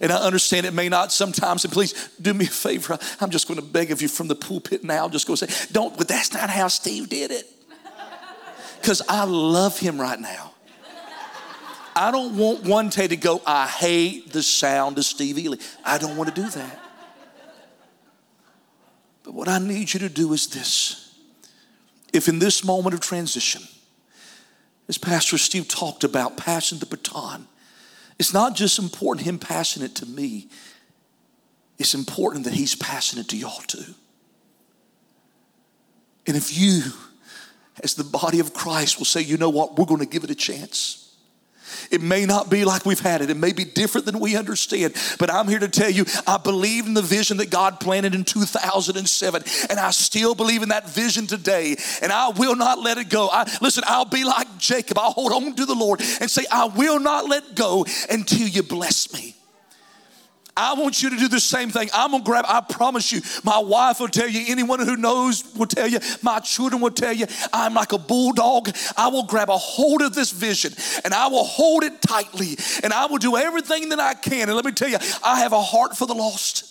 And 0.00 0.10
I 0.12 0.16
understand 0.16 0.66
it 0.66 0.74
may 0.74 0.88
not 0.88 1.12
sometimes, 1.12 1.64
and 1.64 1.72
please 1.72 2.10
do 2.20 2.34
me 2.34 2.46
a 2.46 2.48
favor. 2.48 2.98
I'm 3.20 3.30
just 3.30 3.46
going 3.46 3.60
to 3.60 3.64
beg 3.64 3.92
of 3.92 4.02
you 4.02 4.08
from 4.08 4.26
the 4.28 4.34
pulpit 4.34 4.82
now. 4.82 5.08
Just 5.08 5.26
go 5.26 5.36
say, 5.36 5.48
don't, 5.70 5.96
but 5.96 6.08
that's 6.08 6.32
not 6.32 6.50
how 6.50 6.68
Steve 6.68 7.08
did 7.08 7.30
it. 7.30 7.48
Because 8.80 9.02
I 9.08 9.24
love 9.24 9.78
him 9.78 10.00
right 10.00 10.18
now. 10.18 10.52
I 11.96 12.10
don't 12.10 12.36
want 12.36 12.64
one 12.64 12.88
day 12.88 13.06
to 13.06 13.16
go, 13.16 13.40
I 13.46 13.68
hate 13.68 14.32
the 14.32 14.42
sound 14.42 14.98
of 14.98 15.04
Steve 15.04 15.38
Ely. 15.38 15.56
I 15.84 15.96
don't 15.96 16.16
want 16.16 16.34
to 16.34 16.42
do 16.42 16.48
that. 16.50 16.80
But 19.24 19.34
what 19.34 19.48
I 19.48 19.58
need 19.58 19.92
you 19.92 20.00
to 20.00 20.08
do 20.08 20.32
is 20.32 20.46
this. 20.48 21.16
If 22.12 22.28
in 22.28 22.38
this 22.38 22.62
moment 22.62 22.94
of 22.94 23.00
transition, 23.00 23.62
as 24.88 24.98
Pastor 24.98 25.38
Steve 25.38 25.66
talked 25.66 26.04
about, 26.04 26.36
passing 26.36 26.78
the 26.78 26.86
baton, 26.86 27.48
it's 28.18 28.32
not 28.32 28.54
just 28.54 28.78
important 28.78 29.26
him 29.26 29.38
passing 29.38 29.82
it 29.82 29.96
to 29.96 30.06
me, 30.06 30.48
it's 31.78 31.94
important 31.94 32.44
that 32.44 32.52
he's 32.52 32.76
passing 32.76 33.18
it 33.18 33.28
to 33.30 33.36
y'all 33.36 33.62
too. 33.62 33.94
And 36.26 36.36
if 36.36 36.56
you, 36.56 36.82
as 37.82 37.94
the 37.94 38.04
body 38.04 38.40
of 38.40 38.54
Christ, 38.54 38.98
will 38.98 39.04
say, 39.04 39.20
you 39.20 39.36
know 39.36 39.50
what, 39.50 39.76
we're 39.76 39.84
going 39.86 40.00
to 40.00 40.06
give 40.06 40.22
it 40.22 40.30
a 40.30 40.34
chance. 40.34 41.03
It 41.90 42.00
may 42.00 42.26
not 42.26 42.50
be 42.50 42.64
like 42.64 42.84
we've 42.84 43.00
had 43.00 43.22
it. 43.22 43.30
It 43.30 43.36
may 43.36 43.52
be 43.52 43.64
different 43.64 44.06
than 44.06 44.20
we 44.20 44.36
understand. 44.36 44.94
But 45.18 45.32
I'm 45.32 45.48
here 45.48 45.58
to 45.58 45.68
tell 45.68 45.90
you, 45.90 46.04
I 46.26 46.38
believe 46.38 46.86
in 46.86 46.94
the 46.94 47.02
vision 47.02 47.38
that 47.38 47.50
God 47.50 47.80
planted 47.80 48.14
in 48.14 48.24
2007. 48.24 49.42
And 49.70 49.78
I 49.78 49.90
still 49.90 50.34
believe 50.34 50.62
in 50.62 50.70
that 50.70 50.88
vision 50.88 51.26
today. 51.26 51.76
And 52.02 52.12
I 52.12 52.28
will 52.30 52.56
not 52.56 52.78
let 52.78 52.98
it 52.98 53.08
go. 53.08 53.28
I, 53.30 53.50
listen, 53.60 53.84
I'll 53.86 54.04
be 54.04 54.24
like 54.24 54.58
Jacob. 54.58 54.98
I'll 54.98 55.12
hold 55.12 55.32
on 55.32 55.54
to 55.54 55.66
the 55.66 55.74
Lord 55.74 56.00
and 56.20 56.30
say, 56.30 56.44
I 56.50 56.66
will 56.66 57.00
not 57.00 57.28
let 57.28 57.54
go 57.54 57.86
until 58.10 58.48
you 58.48 58.62
bless 58.62 59.12
me. 59.12 59.33
I 60.56 60.74
want 60.74 61.02
you 61.02 61.10
to 61.10 61.16
do 61.16 61.26
the 61.26 61.40
same 61.40 61.70
thing. 61.70 61.88
I'm 61.92 62.12
gonna 62.12 62.22
grab, 62.22 62.44
I 62.48 62.60
promise 62.60 63.10
you, 63.10 63.20
my 63.42 63.58
wife 63.58 63.98
will 63.98 64.08
tell 64.08 64.28
you, 64.28 64.44
anyone 64.48 64.78
who 64.78 64.96
knows 64.96 65.44
will 65.56 65.66
tell 65.66 65.88
you, 65.88 65.98
my 66.22 66.38
children 66.38 66.80
will 66.80 66.92
tell 66.92 67.12
you, 67.12 67.26
I'm 67.52 67.74
like 67.74 67.92
a 67.92 67.98
bulldog. 67.98 68.70
I 68.96 69.08
will 69.08 69.24
grab 69.24 69.50
a 69.50 69.58
hold 69.58 70.02
of 70.02 70.14
this 70.14 70.30
vision 70.30 70.72
and 71.04 71.12
I 71.12 71.26
will 71.26 71.44
hold 71.44 71.82
it 71.82 72.00
tightly 72.00 72.56
and 72.84 72.92
I 72.92 73.06
will 73.06 73.18
do 73.18 73.36
everything 73.36 73.88
that 73.88 73.98
I 73.98 74.14
can. 74.14 74.48
And 74.48 74.54
let 74.54 74.64
me 74.64 74.72
tell 74.72 74.88
you, 74.88 74.98
I 75.24 75.40
have 75.40 75.52
a 75.52 75.62
heart 75.62 75.96
for 75.96 76.06
the 76.06 76.14
lost. 76.14 76.70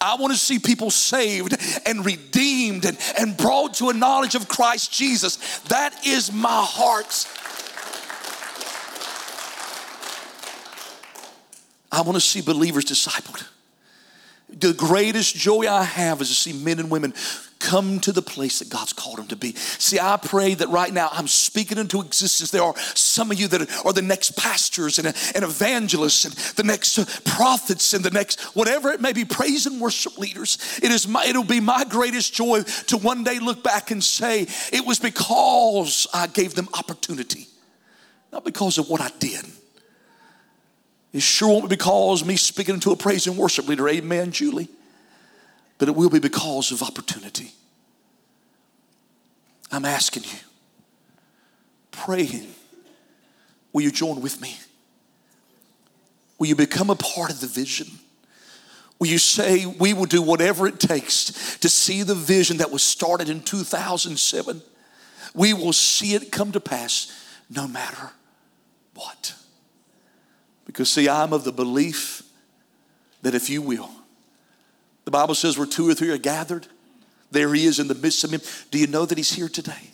I 0.00 0.14
want 0.14 0.32
to 0.32 0.38
see 0.38 0.58
people 0.58 0.90
saved 0.90 1.56
and 1.84 2.06
redeemed 2.06 2.84
and, 2.84 2.96
and 3.18 3.36
brought 3.36 3.74
to 3.74 3.88
a 3.88 3.92
knowledge 3.92 4.36
of 4.36 4.48
Christ 4.48 4.92
Jesus. 4.92 5.58
That 5.68 6.06
is 6.06 6.32
my 6.32 6.62
heart. 6.64 7.26
I 11.90 12.02
want 12.02 12.14
to 12.14 12.20
see 12.20 12.40
believers 12.40 12.84
discipled. 12.84 13.46
The 14.50 14.72
greatest 14.72 15.36
joy 15.36 15.68
I 15.68 15.82
have 15.82 16.22
is 16.22 16.28
to 16.28 16.34
see 16.34 16.52
men 16.52 16.78
and 16.78 16.90
women 16.90 17.12
come 17.58 18.00
to 18.00 18.12
the 18.12 18.22
place 18.22 18.60
that 18.60 18.70
God's 18.70 18.92
called 18.92 19.18
them 19.18 19.26
to 19.26 19.36
be. 19.36 19.54
See, 19.54 19.98
I 19.98 20.16
pray 20.16 20.54
that 20.54 20.68
right 20.68 20.92
now 20.92 21.10
I'm 21.12 21.28
speaking 21.28 21.76
into 21.76 22.00
existence. 22.00 22.50
There 22.50 22.62
are 22.62 22.76
some 22.94 23.30
of 23.30 23.38
you 23.38 23.48
that 23.48 23.84
are 23.84 23.92
the 23.92 24.00
next 24.00 24.36
pastors 24.36 24.98
and, 24.98 25.08
and 25.34 25.44
evangelists 25.44 26.24
and 26.24 26.34
the 26.56 26.62
next 26.62 27.24
prophets 27.24 27.92
and 27.92 28.04
the 28.04 28.10
next 28.10 28.40
whatever 28.56 28.90
it 28.90 29.00
may 29.00 29.12
be, 29.12 29.24
praise 29.24 29.66
and 29.66 29.80
worship 29.80 30.16
leaders. 30.18 30.56
It 30.82 30.90
is 30.90 31.06
my, 31.06 31.24
it'll 31.26 31.44
be 31.44 31.60
my 31.60 31.84
greatest 31.84 32.32
joy 32.32 32.62
to 32.62 32.96
one 32.96 33.24
day 33.24 33.38
look 33.40 33.62
back 33.62 33.90
and 33.90 34.02
say, 34.02 34.46
it 34.72 34.86
was 34.86 34.98
because 34.98 36.06
I 36.14 36.26
gave 36.26 36.54
them 36.54 36.68
opportunity, 36.72 37.48
not 38.32 38.44
because 38.44 38.78
of 38.78 38.88
what 38.88 39.00
I 39.00 39.10
did. 39.18 39.44
It 41.12 41.22
sure 41.22 41.48
won't 41.48 41.64
be 41.64 41.76
because 41.76 42.24
me 42.24 42.36
speaking 42.36 42.80
to 42.80 42.92
a 42.92 42.96
praise 42.96 43.26
and 43.26 43.36
worship 43.36 43.66
leader, 43.66 43.88
amen, 43.88 44.30
Julie. 44.30 44.68
But 45.78 45.88
it 45.88 45.94
will 45.94 46.10
be 46.10 46.18
because 46.18 46.70
of 46.72 46.82
opportunity. 46.82 47.52
I'm 49.70 49.84
asking 49.84 50.24
you, 50.24 50.38
praying, 51.90 52.52
will 53.72 53.82
you 53.82 53.90
join 53.90 54.20
with 54.20 54.40
me? 54.40 54.56
Will 56.38 56.46
you 56.46 56.56
become 56.56 56.90
a 56.90 56.94
part 56.94 57.30
of 57.30 57.40
the 57.40 57.46
vision? 57.46 57.86
Will 58.98 59.08
you 59.08 59.18
say 59.18 59.66
we 59.66 59.94
will 59.94 60.06
do 60.06 60.22
whatever 60.22 60.66
it 60.66 60.80
takes 60.80 61.58
to 61.58 61.68
see 61.68 62.02
the 62.02 62.14
vision 62.14 62.58
that 62.58 62.70
was 62.70 62.82
started 62.82 63.28
in 63.28 63.42
2007? 63.42 64.62
We 65.34 65.54
will 65.54 65.72
see 65.72 66.14
it 66.14 66.32
come 66.32 66.52
to 66.52 66.60
pass 66.60 67.12
no 67.48 67.68
matter 67.68 68.10
what. 68.94 69.34
Because, 70.68 70.92
see, 70.92 71.08
I'm 71.08 71.32
of 71.32 71.42
the 71.42 71.50
belief 71.50 72.22
that 73.22 73.34
if 73.34 73.50
you 73.50 73.60
will, 73.60 73.90
the 75.04 75.10
Bible 75.10 75.34
says 75.34 75.58
where 75.58 75.66
two 75.66 75.90
or 75.90 75.94
three 75.94 76.10
are 76.10 76.18
gathered, 76.18 76.68
there 77.32 77.52
he 77.52 77.64
is 77.64 77.80
in 77.80 77.88
the 77.88 77.96
midst 77.96 78.22
of 78.22 78.30
him. 78.30 78.42
Do 78.70 78.78
you 78.78 78.86
know 78.86 79.04
that 79.04 79.18
he's 79.18 79.32
here 79.32 79.48
today? 79.48 79.90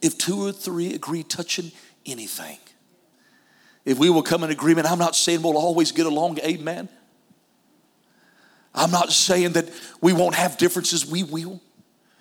if 0.00 0.16
two 0.16 0.46
or 0.46 0.52
three 0.52 0.94
agree 0.94 1.22
touching 1.22 1.72
anything. 2.06 2.58
If 3.84 3.98
we 3.98 4.10
will 4.10 4.22
come 4.22 4.44
in 4.44 4.50
agreement, 4.50 4.90
I'm 4.90 4.98
not 4.98 5.16
saying 5.16 5.42
we'll 5.42 5.56
always 5.56 5.92
get 5.92 6.06
along, 6.06 6.38
amen. 6.40 6.88
I'm 8.74 8.90
not 8.90 9.12
saying 9.12 9.52
that 9.52 9.68
we 10.00 10.12
won't 10.12 10.34
have 10.34 10.58
differences, 10.58 11.06
we 11.06 11.22
will. 11.22 11.60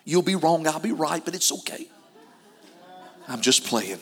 You'll 0.05 0.21
be 0.21 0.35
wrong, 0.35 0.65
I'll 0.67 0.79
be 0.79 0.93
right, 0.93 1.23
but 1.23 1.35
it's 1.35 1.51
okay. 1.51 1.87
I'm 3.27 3.41
just 3.41 3.65
playing. 3.65 3.99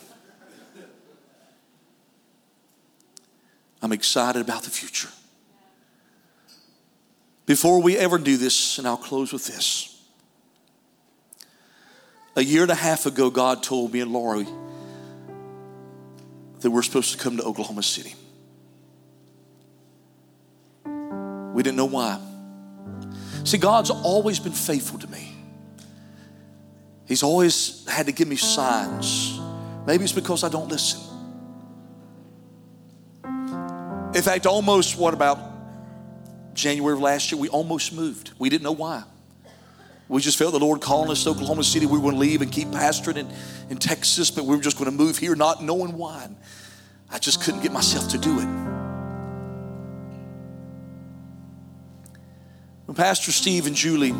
I'm 3.85 3.91
excited 3.91 4.41
about 4.41 4.63
the 4.63 4.71
future. 4.71 5.09
Before 7.45 7.79
we 7.83 7.95
ever 7.95 8.17
do 8.17 8.35
this, 8.35 8.79
and 8.79 8.87
I'll 8.87 8.97
close 8.97 9.31
with 9.31 9.45
this. 9.45 10.03
A 12.35 12.43
year 12.43 12.63
and 12.63 12.71
a 12.71 12.75
half 12.75 13.05
ago, 13.05 13.29
God 13.29 13.61
told 13.61 13.93
me 13.93 13.99
and 13.99 14.11
Lori 14.11 14.47
that 16.61 16.71
we're 16.71 16.81
supposed 16.81 17.11
to 17.11 17.23
come 17.23 17.37
to 17.37 17.43
Oklahoma 17.43 17.83
City. 17.83 18.15
We 20.83 21.61
didn't 21.61 21.77
know 21.77 21.85
why. 21.85 22.19
See, 23.43 23.59
God's 23.59 23.91
always 23.91 24.39
been 24.39 24.51
faithful 24.51 24.97
to 24.97 25.07
me. 25.11 25.31
He's 27.07 27.21
always 27.21 27.87
had 27.87 28.07
to 28.07 28.11
give 28.11 28.27
me 28.27 28.35
signs. 28.35 29.39
Maybe 29.85 30.05
it's 30.05 30.11
because 30.11 30.43
I 30.43 30.49
don't 30.49 30.69
listen. 30.69 31.14
In 34.15 34.21
fact, 34.21 34.45
almost 34.45 34.97
what 34.97 35.13
about 35.13 35.37
January 36.53 36.93
of 36.93 37.01
last 37.01 37.31
year, 37.33 37.39
we 37.39 37.49
almost 37.49 37.91
moved. 37.91 38.31
We 38.39 38.47
didn't 38.47 38.63
know 38.63 38.71
why. 38.71 39.03
We 40.07 40.21
just 40.21 40.37
felt 40.37 40.53
the 40.53 40.59
Lord 40.59 40.79
calling 40.79 41.11
us 41.11 41.25
to 41.25 41.31
Oklahoma 41.31 41.65
City. 41.65 41.85
We 41.85 41.93
were 41.93 41.99
going 41.99 42.13
to 42.13 42.19
leave 42.19 42.41
and 42.41 42.49
keep 42.49 42.69
pastoring 42.69 43.17
in, 43.17 43.27
in 43.69 43.77
Texas, 43.77 44.31
but 44.31 44.45
we 44.45 44.55
were 44.55 44.61
just 44.61 44.77
going 44.77 44.89
to 44.89 44.95
move 44.95 45.17
here, 45.17 45.35
not 45.35 45.61
knowing 45.61 45.97
why. 45.97 46.29
I 47.11 47.19
just 47.19 47.43
couldn't 47.43 47.61
get 47.61 47.73
myself 47.73 48.07
to 48.09 48.17
do 48.17 48.39
it. 48.39 48.45
When 52.85 52.95
Pastor 52.95 53.33
Steve 53.33 53.67
and 53.67 53.75
Julie 53.75 54.13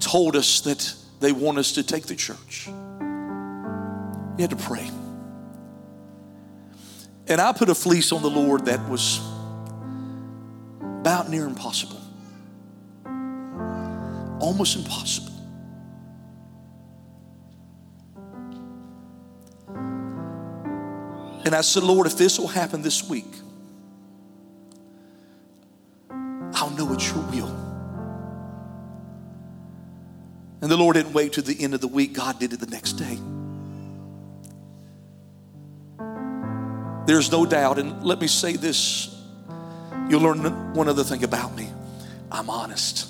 told 0.00 0.34
us 0.34 0.62
that 0.62 0.92
they 1.20 1.30
want 1.30 1.58
us 1.58 1.72
to 1.72 1.84
take 1.84 2.06
the 2.06 2.16
church, 2.16 2.66
we 2.66 4.42
had 4.42 4.50
to 4.50 4.56
pray. 4.56 4.90
And 7.28 7.40
I 7.40 7.52
put 7.52 7.68
a 7.68 7.74
fleece 7.74 8.12
on 8.12 8.22
the 8.22 8.30
Lord 8.30 8.66
that 8.66 8.88
was 8.88 9.20
about 10.80 11.28
near 11.28 11.46
impossible 11.46 11.98
almost 14.40 14.76
impossible. 14.76 15.32
And 21.44 21.54
I 21.54 21.62
said, 21.62 21.82
Lord, 21.82 22.06
if 22.06 22.16
this 22.16 22.38
will 22.38 22.48
happen 22.48 22.82
this 22.82 23.08
week, 23.08 23.32
I'll 26.10 26.70
know 26.70 26.92
it's 26.92 27.10
your 27.10 27.22
will. 27.24 27.54
And 30.60 30.70
the 30.70 30.76
Lord 30.76 30.94
didn't 30.94 31.12
wait 31.12 31.34
to 31.34 31.42
the 31.42 31.62
end 31.62 31.74
of 31.74 31.80
the 31.80 31.88
week, 31.88 32.12
God 32.12 32.38
did 32.38 32.52
it 32.52 32.60
the 32.60 32.66
next 32.66 32.94
day. 32.94 33.18
There's 37.08 37.32
no 37.32 37.46
doubt, 37.46 37.78
and 37.78 38.04
let 38.04 38.20
me 38.20 38.26
say 38.26 38.56
this 38.56 39.08
you'll 40.10 40.20
learn 40.20 40.74
one 40.74 40.90
other 40.90 41.02
thing 41.02 41.24
about 41.24 41.56
me 41.56 41.70
I'm 42.30 42.50
honest. 42.50 43.08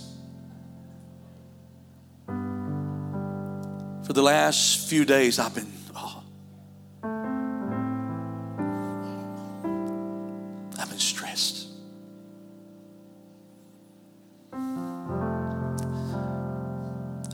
For 4.07 4.13
the 4.13 4.23
last 4.23 4.89
few 4.89 5.05
days, 5.05 5.41
I've 5.41 5.53
been, 5.53 5.67
oh, 5.97 6.23
I've 10.79 10.89
been 10.89 11.01
stressed. 11.01 11.67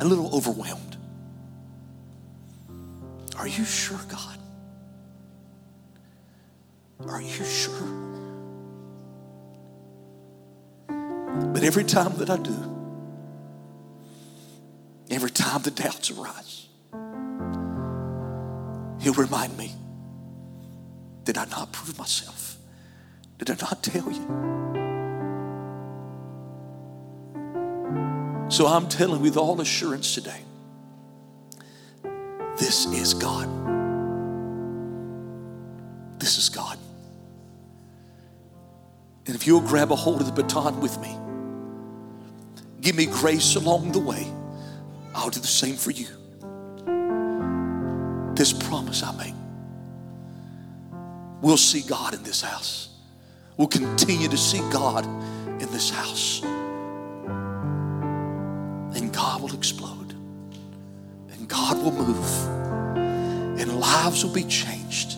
A 0.01 0.05
little 0.07 0.35
overwhelmed. 0.35 0.84
Every 11.75 11.83
time 11.83 12.17
that 12.19 12.31
I 12.31 12.37
do, 12.37 12.57
every 15.11 15.31
time 15.33 15.61
the 15.63 15.73
doubts 15.73 16.09
arise, 16.09 16.69
He'll 19.01 19.15
remind 19.15 19.59
me 19.59 19.73
Did 21.25 21.37
I 21.37 21.47
not 21.47 21.73
prove 21.73 21.99
myself? 21.99 22.59
Did 23.39 23.51
I 23.51 23.57
not 23.61 23.83
tell 23.83 24.09
you? 24.09 24.25
So 28.51 28.69
I'm 28.69 28.89
telling 28.89 29.21
with 29.21 29.37
all 29.37 29.61
assurance 29.61 30.15
today 30.15 30.43
this 32.57 32.87
is 32.87 33.15
God. 33.15 33.49
This 36.21 36.39
is 36.39 36.49
God. 36.51 36.79
And 39.27 39.35
if 39.35 39.45
you'll 39.49 39.61
grab 39.61 39.91
a 39.91 39.97
hold 39.97 40.21
of 40.21 40.29
the 40.29 40.41
baton 40.41 40.81
with 40.81 41.01
me, 41.01 41.19
give 42.85 42.95
me 42.95 43.07
grace 43.07 43.57
along 43.57 43.93
the 43.93 43.99
way, 43.99 44.31
I'll 45.15 45.31
do 45.31 45.41
the 45.41 45.47
same 45.47 45.75
for 45.75 45.91
you 45.91 46.07
this 48.35 48.53
promise 48.53 49.03
I 49.03 49.13
make. 49.17 49.35
We'll 51.41 51.57
see 51.57 51.83
God 51.83 52.15
in 52.15 52.23
this 52.23 52.43
house. 52.43 52.89
We'll 53.57 53.69
continue 53.69 54.29
to 54.29 54.37
see 54.37 54.59
God 54.71 55.05
in 55.05 55.71
this 55.71 55.91
house. 55.91 56.43
And 58.97 59.13
God 59.13 59.41
will 59.41 59.55
explode. 59.55 60.13
And 61.31 61.49
God 61.49 61.79
will 61.79 61.93
move. 61.93 62.49
And 63.61 63.79
lives 63.79 64.25
will 64.25 64.35
be 64.35 64.45
changed. 64.45 65.17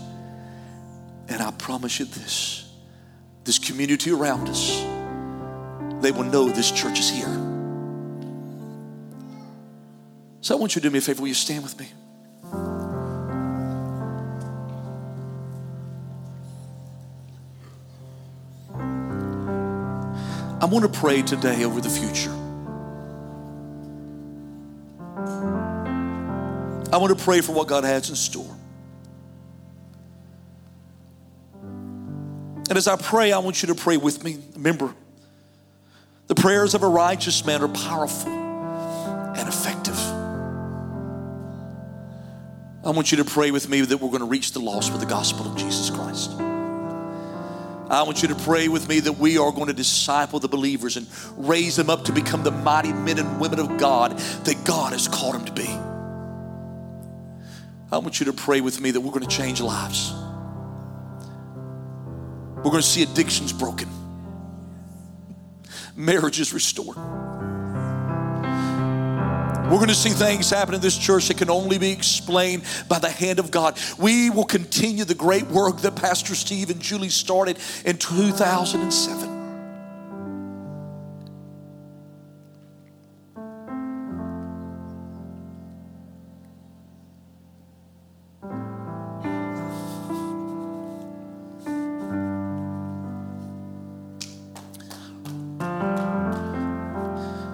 And 1.28 1.40
I 1.42 1.50
promise 1.52 1.98
you 1.98 2.04
this 2.04 2.64
this 3.44 3.58
community 3.60 4.10
around 4.10 4.48
us, 4.48 4.80
they 6.02 6.10
will 6.10 6.24
know 6.24 6.48
this 6.48 6.72
church 6.72 6.98
is 6.98 7.08
here. 7.08 7.45
So 10.46 10.54
I 10.56 10.60
want 10.60 10.76
you 10.76 10.80
to 10.80 10.88
do 10.88 10.92
me 10.92 10.98
a 10.98 11.02
favor. 11.02 11.22
Will 11.22 11.26
you 11.26 11.34
stand 11.34 11.64
with 11.64 11.76
me? 11.76 11.88
I 20.60 20.66
want 20.66 20.84
to 20.84 21.00
pray 21.00 21.22
today 21.22 21.64
over 21.64 21.80
the 21.80 21.88
future. 21.90 22.30
I 26.92 26.98
want 26.98 27.18
to 27.18 27.24
pray 27.24 27.40
for 27.40 27.50
what 27.50 27.66
God 27.66 27.82
has 27.82 28.08
in 28.08 28.14
store. 28.14 28.56
And 32.70 32.78
as 32.78 32.86
I 32.86 32.94
pray, 32.94 33.32
I 33.32 33.38
want 33.40 33.62
you 33.62 33.66
to 33.66 33.74
pray 33.74 33.96
with 33.96 34.22
me. 34.22 34.38
Remember, 34.54 34.94
the 36.28 36.36
prayers 36.36 36.74
of 36.74 36.84
a 36.84 36.88
righteous 36.88 37.44
man 37.44 37.62
are 37.62 37.68
powerful 37.68 38.30
and 38.30 39.48
effective. 39.48 39.98
I 42.86 42.90
want 42.90 43.10
you 43.10 43.18
to 43.18 43.24
pray 43.24 43.50
with 43.50 43.68
me 43.68 43.80
that 43.80 43.96
we're 43.96 44.10
going 44.10 44.20
to 44.20 44.28
reach 44.28 44.52
the 44.52 44.60
lost 44.60 44.92
with 44.92 45.00
the 45.00 45.08
gospel 45.08 45.44
of 45.44 45.56
Jesus 45.56 45.90
Christ. 45.90 46.30
I 47.90 48.04
want 48.04 48.22
you 48.22 48.28
to 48.28 48.36
pray 48.36 48.68
with 48.68 48.88
me 48.88 49.00
that 49.00 49.14
we 49.14 49.38
are 49.38 49.50
going 49.50 49.66
to 49.66 49.72
disciple 49.72 50.38
the 50.38 50.46
believers 50.46 50.96
and 50.96 51.08
raise 51.36 51.74
them 51.74 51.90
up 51.90 52.04
to 52.04 52.12
become 52.12 52.44
the 52.44 52.52
mighty 52.52 52.92
men 52.92 53.18
and 53.18 53.40
women 53.40 53.58
of 53.58 53.76
God 53.76 54.16
that 54.16 54.64
God 54.64 54.92
has 54.92 55.08
called 55.08 55.34
them 55.34 55.44
to 55.46 55.52
be. 55.52 55.66
I 57.90 57.98
want 57.98 58.20
you 58.20 58.26
to 58.26 58.32
pray 58.32 58.60
with 58.60 58.80
me 58.80 58.92
that 58.92 59.00
we're 59.00 59.10
going 59.10 59.26
to 59.26 59.36
change 59.36 59.60
lives. 59.60 60.12
We're 62.54 62.70
going 62.70 62.76
to 62.76 62.82
see 62.82 63.02
addictions 63.02 63.52
broken, 63.52 63.88
marriages 65.96 66.54
restored 66.54 66.96
we're 69.70 69.78
going 69.78 69.88
to 69.88 69.94
see 69.96 70.10
things 70.10 70.48
happen 70.48 70.76
in 70.76 70.80
this 70.80 70.96
church 70.96 71.26
that 71.26 71.38
can 71.38 71.50
only 71.50 71.76
be 71.76 71.90
explained 71.90 72.62
by 72.88 73.00
the 73.00 73.10
hand 73.10 73.40
of 73.40 73.50
God. 73.50 73.76
We 73.98 74.30
will 74.30 74.44
continue 74.44 75.04
the 75.04 75.14
great 75.14 75.48
work 75.48 75.78
that 75.78 75.96
Pastor 75.96 76.36
Steve 76.36 76.70
and 76.70 76.80
Julie 76.80 77.08
started 77.08 77.58
in 77.84 77.98
2007. 77.98 79.28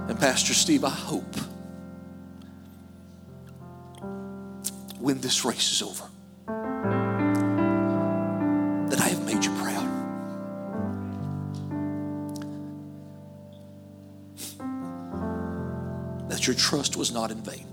And 0.08 0.20
Pastor 0.20 0.52
Steve, 0.52 0.84
I 0.84 0.90
hope 0.90 1.24
when 5.02 5.20
this 5.20 5.44
race 5.44 5.72
is 5.72 5.82
over, 5.82 6.04
that 8.88 9.00
I 9.00 9.08
have 9.08 9.26
made 9.26 9.44
you 9.44 9.50
proud. 9.56 9.88
That 16.30 16.46
your 16.46 16.54
trust 16.54 16.96
was 16.96 17.10
not 17.12 17.32
in 17.32 17.42
vain. 17.42 17.66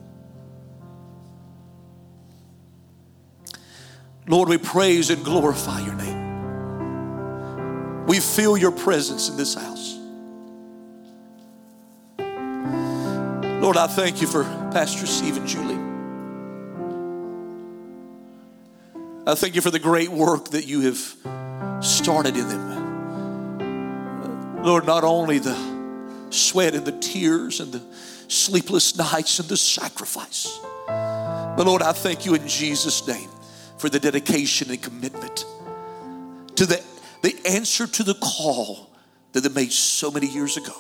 Lord, 4.28 4.50
we 4.50 4.58
praise 4.58 5.12
and 5.12 5.24
glorify 5.24 5.82
your 5.82 5.94
name. 5.96 6.18
We 8.08 8.20
feel 8.20 8.58
your 8.58 8.72
presence 8.72 9.30
in 9.30 9.38
this 9.38 9.54
house. 9.54 9.98
Lord, 13.62 13.78
I 13.78 13.86
thank 13.88 14.20
you 14.20 14.28
for 14.28 14.44
Pastor 14.72 15.06
Steve 15.06 15.38
and 15.38 15.48
Julie. 15.48 15.89
I 19.30 19.36
thank 19.36 19.54
you 19.54 19.62
for 19.62 19.70
the 19.70 19.78
great 19.78 20.10
work 20.10 20.50
that 20.50 20.66
you 20.66 20.82
have 20.82 20.98
started 21.86 22.36
in 22.36 22.50
them. 22.50 24.64
Lord, 24.64 24.88
not 24.88 25.04
only 25.04 25.38
the 25.38 25.56
sweat 26.32 26.74
and 26.74 26.84
the 26.84 26.94
tears 26.94 27.60
and 27.60 27.72
the 27.72 27.84
sleepless 28.28 28.98
nights 28.98 29.38
and 29.38 29.48
the 29.48 29.56
sacrifice, 29.56 30.60
but 30.88 31.68
Lord, 31.68 31.84
I 31.84 31.92
thank 31.92 32.26
you 32.26 32.34
in 32.34 32.48
Jesus' 32.48 33.08
name 33.08 33.30
for 33.78 33.88
the 33.88 34.00
dedication 34.00 34.72
and 34.72 34.82
commitment 34.82 35.46
to 36.56 36.66
the, 36.66 36.84
the 37.22 37.40
answer 37.46 37.86
to 37.86 38.02
the 38.02 38.16
call 38.16 38.90
that 39.34 39.42
they 39.42 39.50
made 39.50 39.72
so 39.72 40.10
many 40.10 40.26
years 40.26 40.58
ago. 40.58 40.74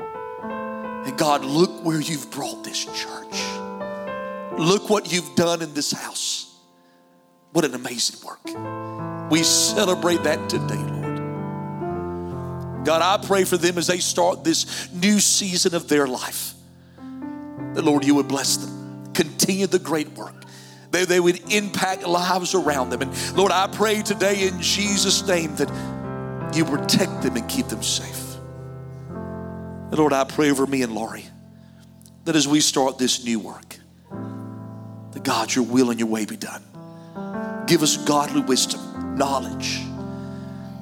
And 0.00 1.16
God, 1.16 1.44
look 1.44 1.84
where 1.84 2.00
you've 2.00 2.32
brought 2.32 2.64
this 2.64 2.84
church. 2.84 3.40
Look 4.58 4.90
what 4.90 5.12
you've 5.12 5.36
done 5.36 5.62
in 5.62 5.72
this 5.72 5.92
house. 5.92 6.51
What 7.52 7.64
an 7.64 7.74
amazing 7.74 8.26
work. 8.26 8.40
We 9.30 9.42
celebrate 9.42 10.22
that 10.24 10.48
today, 10.48 10.74
Lord. 10.74 11.02
God, 12.84 13.02
I 13.02 13.24
pray 13.24 13.44
for 13.44 13.56
them 13.56 13.78
as 13.78 13.86
they 13.86 13.98
start 13.98 14.42
this 14.42 14.92
new 14.92 15.20
season 15.20 15.74
of 15.74 15.88
their 15.88 16.06
life. 16.06 16.54
That, 17.74 17.84
Lord, 17.84 18.04
you 18.04 18.16
would 18.16 18.28
bless 18.28 18.56
them. 18.56 19.12
Continue 19.14 19.66
the 19.66 19.78
great 19.78 20.10
work 20.12 20.34
they, 20.92 21.06
they 21.06 21.20
would 21.20 21.40
impact 21.50 22.06
lives 22.06 22.54
around 22.54 22.90
them. 22.90 23.02
And 23.02 23.36
Lord, 23.36 23.50
I 23.50 23.66
pray 23.66 24.02
today 24.02 24.46
in 24.46 24.60
Jesus' 24.60 25.26
name 25.26 25.56
that 25.56 26.54
you 26.54 26.64
protect 26.64 27.22
them 27.22 27.36
and 27.36 27.48
keep 27.48 27.66
them 27.66 27.82
safe. 27.82 28.36
And 29.08 29.98
Lord, 29.98 30.12
I 30.12 30.24
pray 30.24 30.50
over 30.50 30.66
me 30.66 30.82
and 30.82 30.94
Lori 30.94 31.24
that 32.24 32.36
as 32.36 32.46
we 32.46 32.60
start 32.60 32.98
this 32.98 33.24
new 33.24 33.40
work, 33.40 33.78
that 35.12 35.24
God, 35.24 35.52
your 35.54 35.64
will 35.64 35.90
and 35.90 35.98
your 35.98 36.08
way 36.08 36.26
be 36.26 36.36
done. 36.36 36.62
Give 37.66 37.82
us 37.82 37.96
godly 37.96 38.40
wisdom, 38.42 39.16
knowledge, 39.16 39.80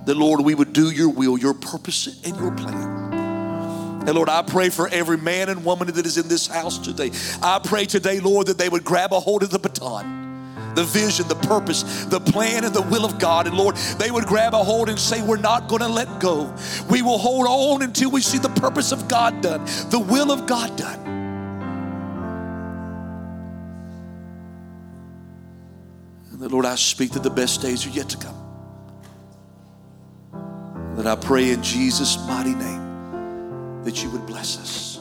that 0.07 0.16
Lord, 0.16 0.40
we 0.40 0.55
would 0.55 0.72
do 0.72 0.90
your 0.90 1.09
will, 1.09 1.38
your 1.38 1.55
purpose, 1.55 2.24
and 2.24 2.36
your 2.36 2.51
plan. 2.53 3.11
And 4.07 4.14
Lord, 4.14 4.28
I 4.28 4.42
pray 4.42 4.70
for 4.70 4.88
every 4.88 5.18
man 5.18 5.51
and 5.51 5.64
woman 5.64 5.88
that 5.88 6.07
is 6.07 6.16
in 6.16 6.26
this 6.26 6.46
house 6.46 6.78
today. 6.78 7.11
I 7.42 7.61
pray 7.62 7.84
today, 7.84 8.18
Lord, 8.18 8.46
that 8.46 8.57
they 8.57 8.68
would 8.68 8.82
grab 8.82 9.12
a 9.12 9.20
hold 9.20 9.42
of 9.42 9.51
the 9.51 9.59
baton, 9.59 10.74
the 10.74 10.84
vision, 10.84 11.28
the 11.28 11.34
purpose, 11.34 12.07
the 12.07 12.18
plan, 12.18 12.64
and 12.64 12.74
the 12.74 12.82
will 12.82 13.05
of 13.05 13.18
God. 13.18 13.46
And 13.46 13.57
Lord, 13.57 13.76
they 13.98 14.11
would 14.11 14.24
grab 14.24 14.55
a 14.55 14.64
hold 14.64 14.88
and 14.88 14.98
say, 14.98 15.22
We're 15.22 15.36
not 15.36 15.68
going 15.68 15.82
to 15.82 15.88
let 15.88 16.18
go. 16.18 16.53
We 16.88 17.03
will 17.03 17.18
hold 17.18 17.46
on 17.46 17.82
until 17.82 18.11
we 18.11 18.22
see 18.22 18.38
the 18.38 18.48
purpose 18.48 18.90
of 18.90 19.07
God 19.07 19.42
done, 19.42 19.64
the 19.90 20.01
will 20.01 20.32
of 20.32 20.46
God 20.46 20.76
done. 20.76 21.09
Lord, 26.51 26.66
I 26.66 26.74
speak 26.74 27.12
that 27.12 27.22
the 27.22 27.30
best 27.30 27.62
days 27.62 27.86
are 27.86 27.90
yet 27.90 28.09
to 28.09 28.16
come. 28.16 28.34
That 30.96 31.07
I 31.07 31.14
pray 31.14 31.53
in 31.53 31.62
Jesus' 31.62 32.18
mighty 32.26 32.57
name 32.57 33.84
that 33.84 34.03
you 34.03 34.11
would 34.11 34.26
bless 34.26 34.59
us 34.59 34.98